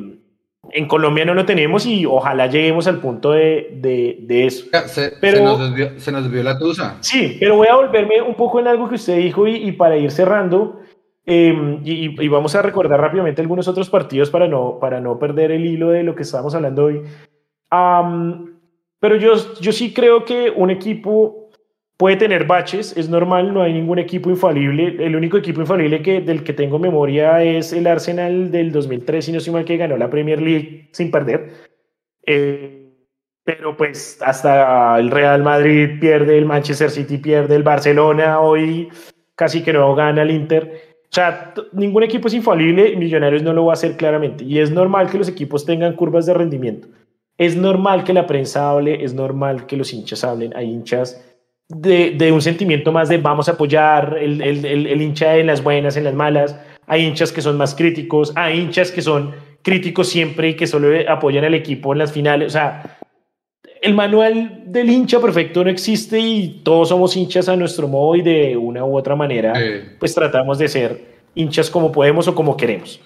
[0.73, 4.67] en Colombia no lo tenemos y ojalá lleguemos al punto de, de, eso.
[4.87, 5.57] Se, pero,
[5.99, 6.97] se, nos desvió, la tusa.
[7.01, 10.11] Sí, pero voy a volverme un poco en algo que usted dijo y, para ir
[10.11, 10.81] cerrando,
[11.25, 15.67] em, y, vamos a recordar rápidamente algunos otros partidos para no, para no perder el
[15.67, 17.03] hilo de lo que estamos hablando hoy.
[19.01, 21.46] pero yo, yo sí creo que un equipo
[21.97, 24.97] Puede tener baches, es normal, no hay ningún equipo infalible.
[25.05, 29.33] El único equipo infalible que, del que tengo memoria es el Arsenal del 2003, si
[29.33, 31.53] no soy mal, que ganó la Premier League sin perder.
[32.27, 32.87] Eh,
[33.45, 38.89] pero pues hasta el Real Madrid pierde, el Manchester City pierde, el Barcelona hoy
[39.35, 40.99] casi que no gana el Inter.
[41.05, 44.45] O sea, ningún equipo es infalible, Millonarios no lo va a hacer claramente.
[44.45, 46.89] Y es normal que los equipos tengan curvas de rendimiento.
[47.39, 50.55] Es normal que la prensa hable, es normal que los hinchas hablen.
[50.57, 51.26] Hay hinchas
[51.69, 55.97] de, un sentimiento más de vamos a apoyar el, el, el, hincha en las buenas,
[55.97, 56.59] en las malas.
[56.87, 60.89] Hay hinchas que son más críticos, hay hinchas que son críticos siempre y que solo
[61.09, 62.49] apoyan al equipo en las finales.
[62.49, 62.99] O sea,
[63.83, 68.23] el manual del hincha perfecto no existe y todos somos hinchas a nuestro modo y
[68.23, 69.55] de una u otra manera,
[69.99, 73.01] pues tratamos de ser hinchas como podemos o como queremos.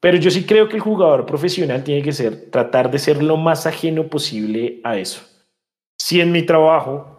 [0.00, 3.36] Pero yo sí creo que el jugador profesional tiene que ser, tratar de ser lo
[3.36, 5.22] más ajeno posible a eso.
[5.96, 7.11] Si en mi trabajo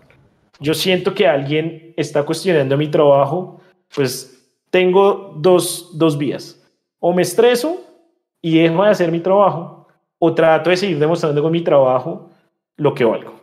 [0.64, 3.60] yo siento que alguien está cuestionando mi trabajo,
[3.94, 6.58] pues tengo dos, dos vías.
[7.00, 7.82] O me estreso
[8.42, 9.88] y dejo de hacer mi trabajo,
[10.20, 12.30] o trato de seguir demostrando con mi trabajo
[12.78, 13.34] lo que valgo.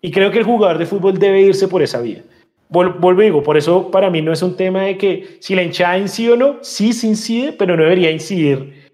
[0.00, 2.22] Y creo que el jugador de fútbol debe irse por esa vía.
[2.68, 5.64] vuelvo y digo, por eso para mí no es un tema de que si la
[5.64, 8.88] hinchada incide o no, sí se incide, pero no debería incidir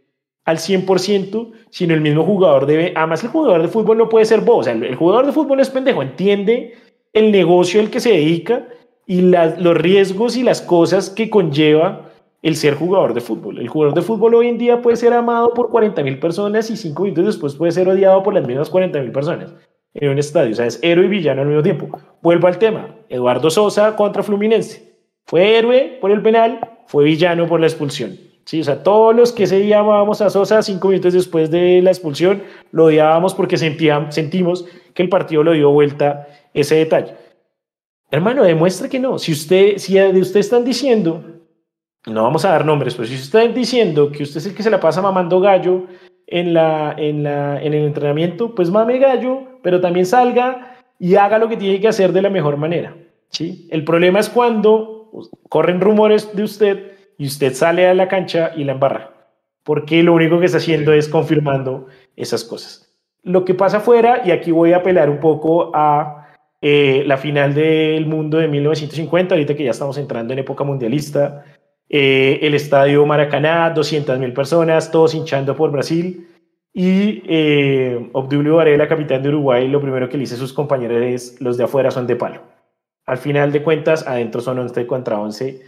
[0.47, 4.41] al 100%, sino el mismo jugador debe, además el jugador de fútbol no puede ser
[4.41, 6.75] vos, o sea, el, el jugador de fútbol es pendejo, entiende
[7.15, 8.69] el negocio al que se dedica
[9.07, 12.11] y los riesgos y las cosas que conlleva
[12.43, 13.59] el ser jugador de fútbol.
[13.59, 16.77] El jugador de fútbol hoy en día puede ser amado por 40 mil personas y
[16.77, 19.55] cinco minutos después puede ser odiado por las mismas 40 mil personas
[19.95, 20.53] en un estadio.
[20.53, 21.99] O sea, es héroe y villano al mismo tiempo.
[22.21, 22.97] Vuelvo al tema.
[23.09, 24.95] Eduardo Sosa contra Fluminense.
[25.25, 28.19] Fue héroe por el penal, fue villano por la expulsión.
[28.45, 31.81] Sí, o sea, todos los que ese día amábamos a Sosa cinco minutos después de
[31.81, 32.43] la expulsión
[32.73, 37.15] lo odiábamos porque sentíamos, sentimos que el partido lo dio vuelta ese detalle.
[38.11, 39.19] Hermano, demuestra que no.
[39.19, 41.23] Si usted, si de usted están diciendo,
[42.07, 44.63] no vamos a dar nombres, pero si usted está diciendo que usted es el que
[44.63, 45.87] se la pasa mamando gallo
[46.27, 51.39] en, la, en, la, en el entrenamiento, pues mame gallo, pero también salga y haga
[51.39, 52.97] lo que tiene que hacer de la mejor manera.
[53.31, 53.67] ¿sí?
[53.71, 55.11] El problema es cuando
[55.49, 59.11] corren rumores de usted y usted sale a la cancha y la embarra,
[59.63, 61.87] porque lo único que está haciendo es confirmando
[62.17, 62.95] esas cosas.
[63.23, 66.24] Lo que pasa afuera, y aquí voy a apelar un poco a
[66.67, 71.45] eh, la final del mundo de 1950, ahorita que ya estamos entrando en época mundialista,
[71.91, 76.27] eh, el estadio Maracaná, 200 mil personas, todos hinchando por Brasil.
[76.73, 81.03] Y eh, Obdulio Varela, capitán de Uruguay, lo primero que le dice a sus compañeros
[81.03, 82.41] es: los de afuera son de palo.
[83.05, 85.61] Al final de cuentas, adentro son 11 contra 11.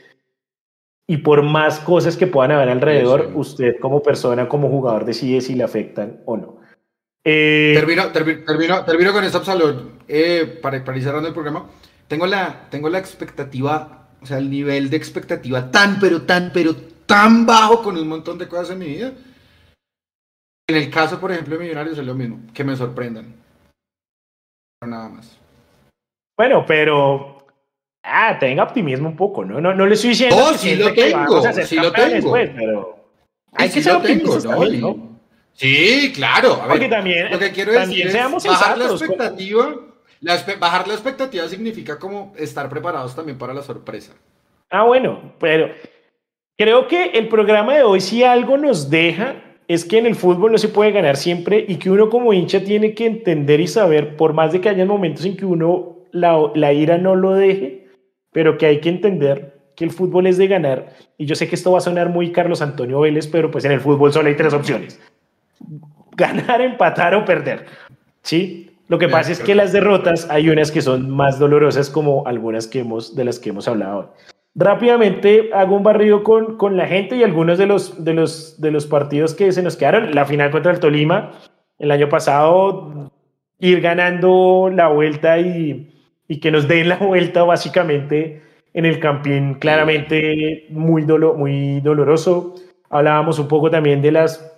[1.06, 5.54] Y por más cosas que puedan haber alrededor, usted como persona, como jugador, decide si
[5.54, 6.56] le afectan o no.
[7.22, 11.66] Eh, termino, termino, termino, con esta Absalón, eh, para, para ir cerrando el programa.
[12.08, 16.74] Tengo la, tengo la expectativa, o sea, el nivel de expectativa tan, pero tan, pero
[16.74, 19.12] tan bajo con un montón de cosas en mi vida.
[20.68, 23.34] En el caso, por ejemplo, de Millonarios es lo mismo, que me sorprendan.
[24.84, 25.38] Nada más.
[26.36, 27.46] Bueno, pero
[28.02, 29.60] ah, tenga optimismo un poco, ¿no?
[29.60, 30.36] No, no le estoy diciendo.
[30.36, 32.32] Oh, sí lo tengo, sí lo tengo.
[32.32, 32.96] pero
[33.52, 35.16] hay que ser optimista ¿no?
[35.54, 36.60] Sí, claro.
[36.62, 39.74] A ver, también, lo que quiero decir es bajar la expectativa.
[40.60, 44.12] Bajar la expectativa significa como estar preparados también para la sorpresa.
[44.70, 45.70] Ah, bueno, pero
[46.56, 50.52] creo que el programa de hoy, si algo nos deja, es que en el fútbol
[50.52, 54.16] no se puede ganar siempre y que uno como hincha tiene que entender y saber,
[54.16, 57.88] por más de que haya momentos en que uno la, la ira no lo deje,
[58.32, 60.94] pero que hay que entender que el fútbol es de ganar.
[61.18, 63.72] Y yo sé que esto va a sonar muy Carlos Antonio Vélez, pero pues en
[63.72, 65.00] el fútbol solo hay tres opciones
[66.16, 67.66] ganar, empatar o perder.
[68.22, 68.70] ¿Sí?
[68.88, 72.68] Lo que pasa es que las derrotas hay unas que son más dolorosas como algunas
[72.68, 74.14] que hemos, de las que hemos hablado
[74.58, 78.70] Rápidamente hago un barrido con, con la gente y algunos de los, de, los, de
[78.70, 80.14] los partidos que se nos quedaron.
[80.14, 81.32] La final contra el Tolima,
[81.78, 83.10] el año pasado,
[83.58, 85.92] ir ganando la vuelta y,
[86.26, 88.40] y que nos den la vuelta básicamente
[88.72, 92.54] en el Campín, claramente muy, dolo, muy doloroso.
[92.88, 94.55] Hablábamos un poco también de las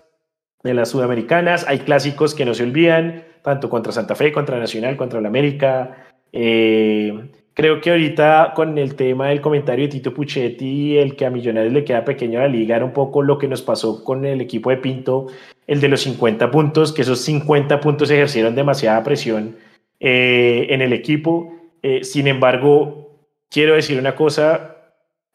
[0.62, 1.66] de las sudamericanas.
[1.68, 6.06] Hay clásicos que no se olvidan, tanto contra Santa Fe, contra Nacional, contra el América.
[6.32, 7.12] Eh,
[7.59, 11.72] Creo que ahorita con el tema del comentario de Tito Puchetti, el que a Millonarios
[11.72, 14.40] le queda pequeño a la liga, era un poco lo que nos pasó con el
[14.40, 15.26] equipo de Pinto,
[15.66, 19.56] el de los 50 puntos, que esos 50 puntos ejercieron demasiada presión
[19.98, 21.52] eh, en el equipo.
[21.82, 24.76] Eh, sin embargo, quiero decir una cosa,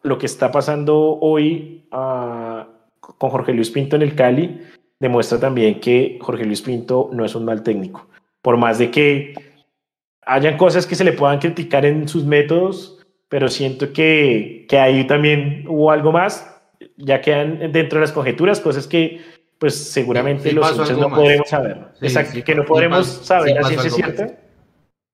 [0.02, 2.64] lo que está pasando hoy uh,
[3.02, 4.62] con Jorge Luis Pinto en el Cali
[5.04, 8.08] demuestra también que Jorge Luis Pinto no es un mal técnico.
[8.42, 9.34] Por más de que
[10.26, 15.06] hayan cosas que se le puedan criticar en sus métodos, pero siento que, que ahí
[15.06, 16.50] también hubo algo más,
[16.96, 19.20] ya quedan dentro de las conjeturas, cosas que
[19.58, 21.78] pues seguramente los hinchas no podremos saber.
[22.00, 24.40] Exacto, que no podremos saber a ciencia cierta,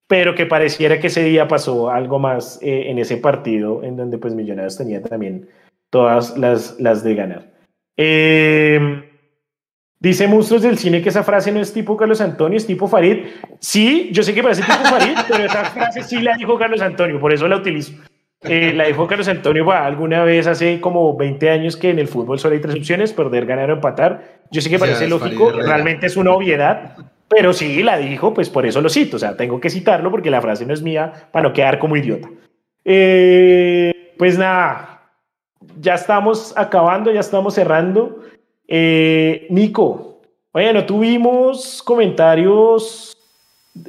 [0.08, 4.20] pero que pareciera que ese día pasó algo más eh, en ese partido en donde
[4.20, 5.50] pues Millonarios tenía también
[5.90, 7.52] todas las, las de ganar.
[7.98, 9.09] Eh,
[10.02, 13.26] Dice Monstruos del Cine que esa frase no es tipo Carlos Antonio, es tipo Farid.
[13.60, 17.20] Sí, yo sé que parece tipo Farid, pero esa frase sí la dijo Carlos Antonio,
[17.20, 17.94] por eso la utilizo.
[18.42, 22.40] Eh, la dijo Carlos Antonio alguna vez hace como 20 años que en el fútbol
[22.40, 24.40] solo hay tres opciones, perder, ganar o empatar.
[24.50, 26.96] Yo sé que parece lógico, realmente es una obviedad,
[27.28, 29.18] pero sí la dijo, pues por eso lo cito.
[29.18, 31.98] O sea, tengo que citarlo porque la frase no es mía para no quedar como
[31.98, 32.30] idiota.
[32.86, 35.12] Eh, pues nada,
[35.80, 38.24] ya estamos acabando, ya estamos cerrando.
[38.72, 40.22] Eh, Nico,
[40.54, 43.18] bueno, tuvimos comentarios.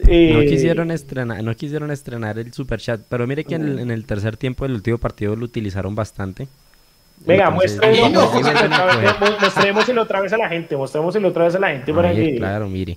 [0.06, 4.06] Eh, no quisieron estrenar, no quisieron estrenar el super chat, pero mire que en el,
[4.06, 6.48] tercer tiempo del último partido lo utilizaron bastante.
[7.26, 8.22] Venga, mostrémoslo
[10.02, 12.36] otra vez a la gente, mostrémoselo otra vez a la gente para que...
[12.36, 12.96] Claro, mire,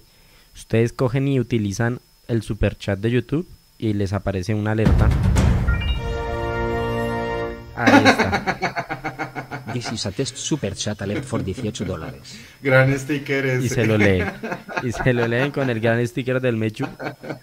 [0.55, 1.99] ustedes cogen y utilizan
[2.30, 3.45] el super chat de YouTube
[3.77, 5.10] y les aparece una alerta.
[7.76, 9.30] Ahí está.
[9.74, 12.40] This is a test super chat alert for 18 dólares.
[12.62, 13.66] Gran sticker ese.
[13.66, 14.32] Y se lo leen.
[14.84, 16.88] Y se lo leen con el gran sticker del Mechu.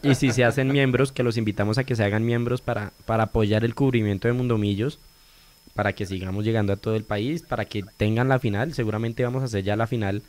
[0.03, 3.25] Y si se hacen miembros, que los invitamos a que se hagan miembros para, para
[3.25, 4.99] apoyar el cubrimiento de Mundomillos,
[5.75, 8.73] para que sigamos llegando a todo el país, para que tengan la final.
[8.75, 10.23] Seguramente vamos a hacer ya la final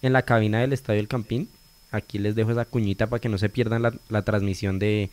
[0.00, 1.48] en la cabina del Estadio El Campín.
[1.90, 5.10] Aquí les dejo esa cuñita para que no se pierdan la, transmisión de,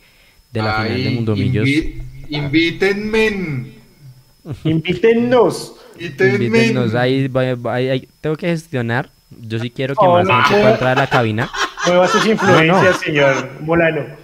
[0.52, 1.68] la final de Mundomillos.
[2.28, 3.74] invítenme.
[4.64, 5.74] Invítennos.
[6.00, 6.94] Invítennos.
[6.94, 7.30] Ahí,
[7.68, 9.10] ahí, tengo que gestionar.
[9.30, 11.50] Yo sí quiero que más gente pueda entrar a la cabina.
[11.86, 14.20] Mueva sus influencias, señor Molano.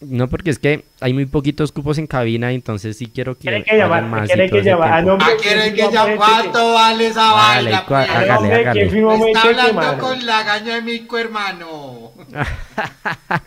[0.00, 3.42] No, porque es que hay muy poquitos cupos en cabina, entonces sí quiero que.
[3.42, 4.92] Quiere que llamar, más quiere que llamar.
[4.92, 6.16] Ah, no, quiere que llamar.
[6.16, 7.84] ¿Cuánto vale esa vaina?
[7.86, 8.10] Pues?
[8.10, 8.84] Hágale, hágale.
[8.84, 12.12] Está hablando con la gaña de mi hermano.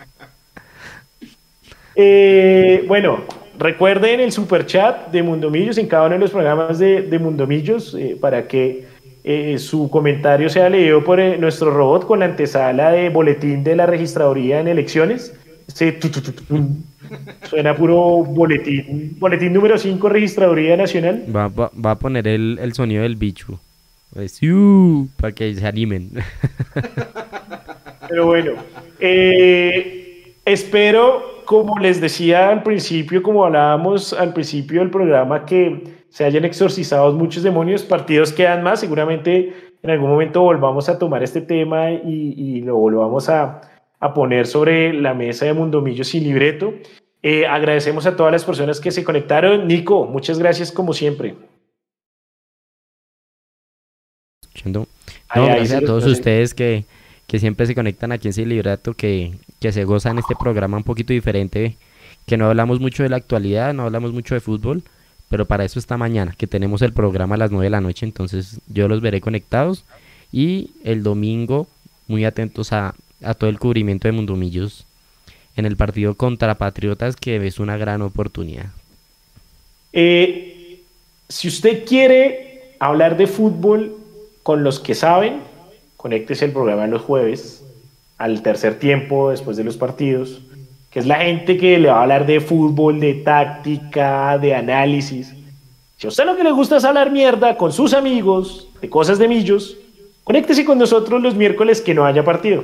[1.95, 3.25] eh, bueno,
[3.59, 7.95] Recuerden el super chat de Mundomillos en cada uno de los programas de, de Mundomillos
[7.95, 8.85] eh, para que
[9.23, 13.75] eh, su comentario sea leído por eh, nuestro robot con la antesala de boletín de
[13.75, 15.33] la registraduría en elecciones.
[17.49, 19.15] suena puro boletín.
[19.17, 21.23] Boletín número 5, registraduría nacional.
[21.35, 23.59] Va, va, a poner el, el, sonido del bicho.
[24.13, 24.39] Pues,
[25.19, 26.11] para que se animen.
[28.07, 28.51] Pero bueno,
[30.45, 36.43] espero como les decía al principio, como hablábamos al principio del programa, que se hayan
[36.43, 41.89] exorcizado muchos demonios, partidos quedan más, seguramente en algún momento volvamos a tomar este tema
[41.91, 43.61] y, lo volvamos a,
[44.13, 46.73] poner sobre la mesa de Mundomillo sin libreto.
[47.23, 49.67] Eh, agradecemos a todas las personas que se conectaron.
[49.67, 51.35] Nico, muchas gracias como siempre.
[54.65, 54.85] No,
[55.33, 56.83] gracias a todos ustedes que,
[57.27, 60.77] que siempre se conectan aquí en Sin Libreto, que, que se goza en este programa
[60.77, 61.77] un poquito diferente,
[62.25, 64.83] que no hablamos mucho de la actualidad, no hablamos mucho de fútbol,
[65.29, 68.05] pero para eso está mañana, que tenemos el programa a las 9 de la noche,
[68.05, 69.83] entonces yo los veré conectados
[70.31, 71.67] y el domingo
[72.07, 74.85] muy atentos a, a todo el cubrimiento de Mundumillos
[75.57, 78.67] en el partido contra Patriotas, que es una gran oportunidad.
[79.91, 80.81] Eh,
[81.27, 83.97] si usted quiere hablar de fútbol
[84.43, 85.41] con los que saben,
[85.97, 87.63] conéctese el programa los jueves
[88.17, 90.41] al tercer tiempo después de los partidos,
[90.91, 95.33] que es la gente que le va a hablar de fútbol, de táctica, de análisis.
[95.97, 99.19] Si a usted lo que le gusta es hablar mierda con sus amigos, de cosas
[99.19, 99.77] de millos,
[100.23, 102.63] conéctese con nosotros los miércoles que no haya partido,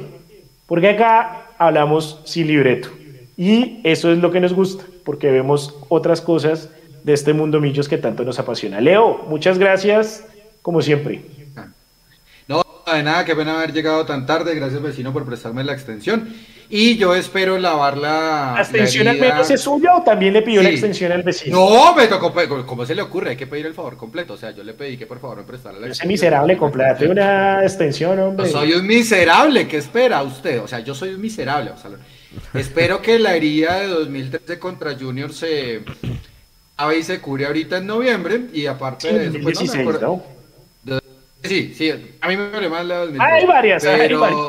[0.68, 2.90] porque acá hablamos sin libreto.
[3.36, 6.70] Y eso es lo que nos gusta, porque vemos otras cosas
[7.04, 8.80] de este mundo millos que tanto nos apasiona.
[8.80, 10.28] Leo, muchas gracias,
[10.62, 11.43] como siempre
[12.86, 14.56] de nada, qué pena haber llegado tan tarde.
[14.56, 16.34] Gracias, vecino, por prestarme la extensión.
[16.70, 18.54] Y yo espero lavar la.
[18.56, 21.58] ¿La extensión al menos es suya o también le pidió la extensión al vecino?
[21.60, 22.34] No, me tocó.
[22.66, 23.32] ¿Cómo se le ocurre?
[23.32, 24.34] Hay que pedir el favor completo.
[24.34, 26.08] O sea, yo le pedí que por favor me prestara la Ese extensión.
[26.14, 28.48] miserable, complete una extensión, hombre.
[28.48, 30.62] Yo soy un miserable, ¿qué espera usted?
[30.62, 32.00] O sea, yo soy un miserable, Absalón.
[32.56, 35.84] Espero que la herida de 2013 contra Junior se
[36.76, 38.42] acabe y se cure ahorita en noviembre.
[38.52, 40.08] Y aparte Sí, de eso, pues no me 2016, acuerdo.
[40.08, 40.24] ¿no?
[41.44, 41.92] Sí, sí,
[42.22, 43.32] a mí me duele más la de 2013.
[43.32, 44.20] Ah, hay varias, hay pero...
[44.20, 44.42] varias.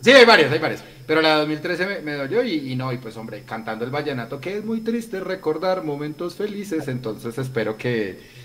[0.00, 0.84] Sí, hay varias, hay varias.
[1.06, 3.90] Pero la de 2013 me, me dolió y, y no, y pues hombre, cantando el
[3.90, 8.44] vallenato, que es muy triste recordar momentos felices, entonces espero que...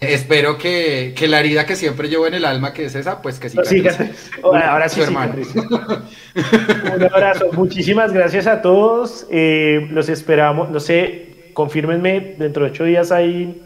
[0.00, 3.38] Espero que, que la herida que siempre llevo en el alma, que es esa, pues
[3.38, 3.58] que sí.
[3.64, 3.84] Sí,
[4.42, 5.34] ahora, ahora sí, hermano.
[6.94, 7.52] Un abrazo.
[7.52, 9.26] Muchísimas gracias a todos.
[9.30, 10.70] Eh, los esperamos.
[10.70, 12.34] No sé, confírmenme.
[12.38, 13.60] Dentro de ocho días hay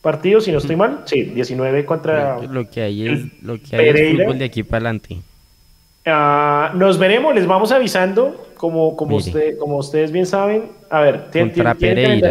[0.00, 1.02] partidos, si no estoy mal.
[1.06, 2.38] Sí, 19 contra.
[2.40, 5.18] Lo que hay es, lo que hay es fútbol de aquí para adelante.
[6.06, 8.46] Ah, nos veremos, les vamos avisando.
[8.56, 9.28] Como, como, Mire.
[9.30, 10.64] usted, como ustedes bien saben.
[10.90, 12.30] A ver, ¿tien- Contra tien- Pereira.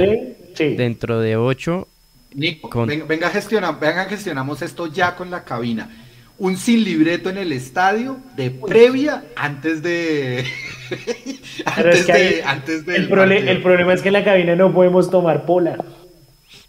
[0.53, 0.75] Sí.
[0.75, 1.87] Dentro de ocho,
[2.35, 5.89] Nico, Con- ven- venga, gestiona, venga, gestionamos esto ya con la cabina.
[6.37, 10.45] Un sin libreto en el estadio de previa antes de.
[10.89, 12.43] Es antes que de.
[12.43, 15.77] Antes del el, el problema es que en la cabina no podemos tomar pola.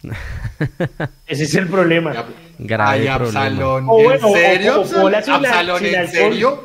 [1.27, 2.13] Ese es el problema.
[2.13, 2.25] Ay,
[2.59, 3.07] grave Ay.
[3.09, 4.81] Absalón, ¿en bueno, serio?
[4.81, 5.83] o- o Absalón?
[5.83, 6.65] la- ¿en serio?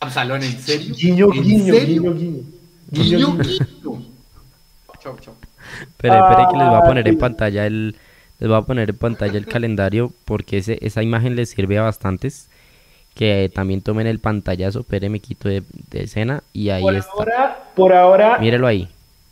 [0.00, 0.94] Absalón, ¿en serio?
[0.94, 2.02] Guiño, ¿En guiño, serio?
[2.02, 2.42] guiño, guiño.
[2.90, 4.02] Guiño, guiño.
[5.02, 5.34] Chau, chau.
[5.82, 7.12] Espere, espere que les voy a poner Ay.
[7.12, 7.96] en pantalla el
[8.40, 11.82] les voy a poner en pantalla el calendario porque ese, esa imagen les sirve a
[11.82, 12.48] bastantes
[13.14, 17.10] que también tomen el pantallazo, espere me quito de, de escena y ahí Por está.
[17.12, 18.88] ahora, por ahora Mírelo ahí.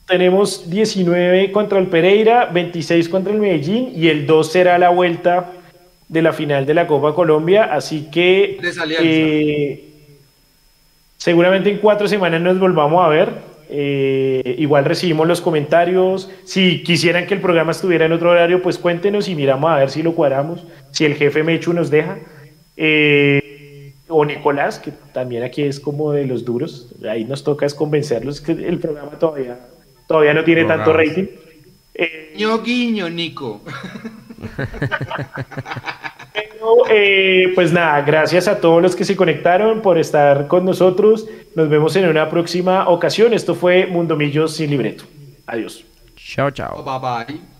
[0.07, 5.53] Tenemos 19 contra el Pereira, 26 contra el Medellín y el 2 será la vuelta
[6.09, 7.65] de la final de la Copa Colombia.
[7.65, 8.59] Así que
[9.01, 9.85] eh,
[11.17, 13.57] seguramente en cuatro semanas nos volvamos a ver.
[13.69, 16.31] Eh, igual recibimos los comentarios.
[16.45, 19.91] Si quisieran que el programa estuviera en otro horario, pues cuéntenos y miramos a ver
[19.91, 20.65] si lo cuadramos.
[20.93, 22.19] Si el jefe Mechu nos deja.
[22.77, 26.95] Eh, o Nicolás, que también aquí es como de los duros.
[27.11, 29.59] Ahí nos toca es convencerlos que el programa todavía,
[30.07, 31.27] todavía no tiene tanto rating.
[31.95, 33.63] Eh, Guiño, guiño, Nico.
[36.35, 41.27] Pero, eh, pues nada, gracias a todos los que se conectaron por estar con nosotros.
[41.55, 43.33] Nos vemos en una próxima ocasión.
[43.33, 45.05] Esto fue Mundo Millos sin libreto.
[45.47, 45.85] Adiós.
[46.17, 46.83] Chao, chao.
[46.83, 47.56] Bye bye.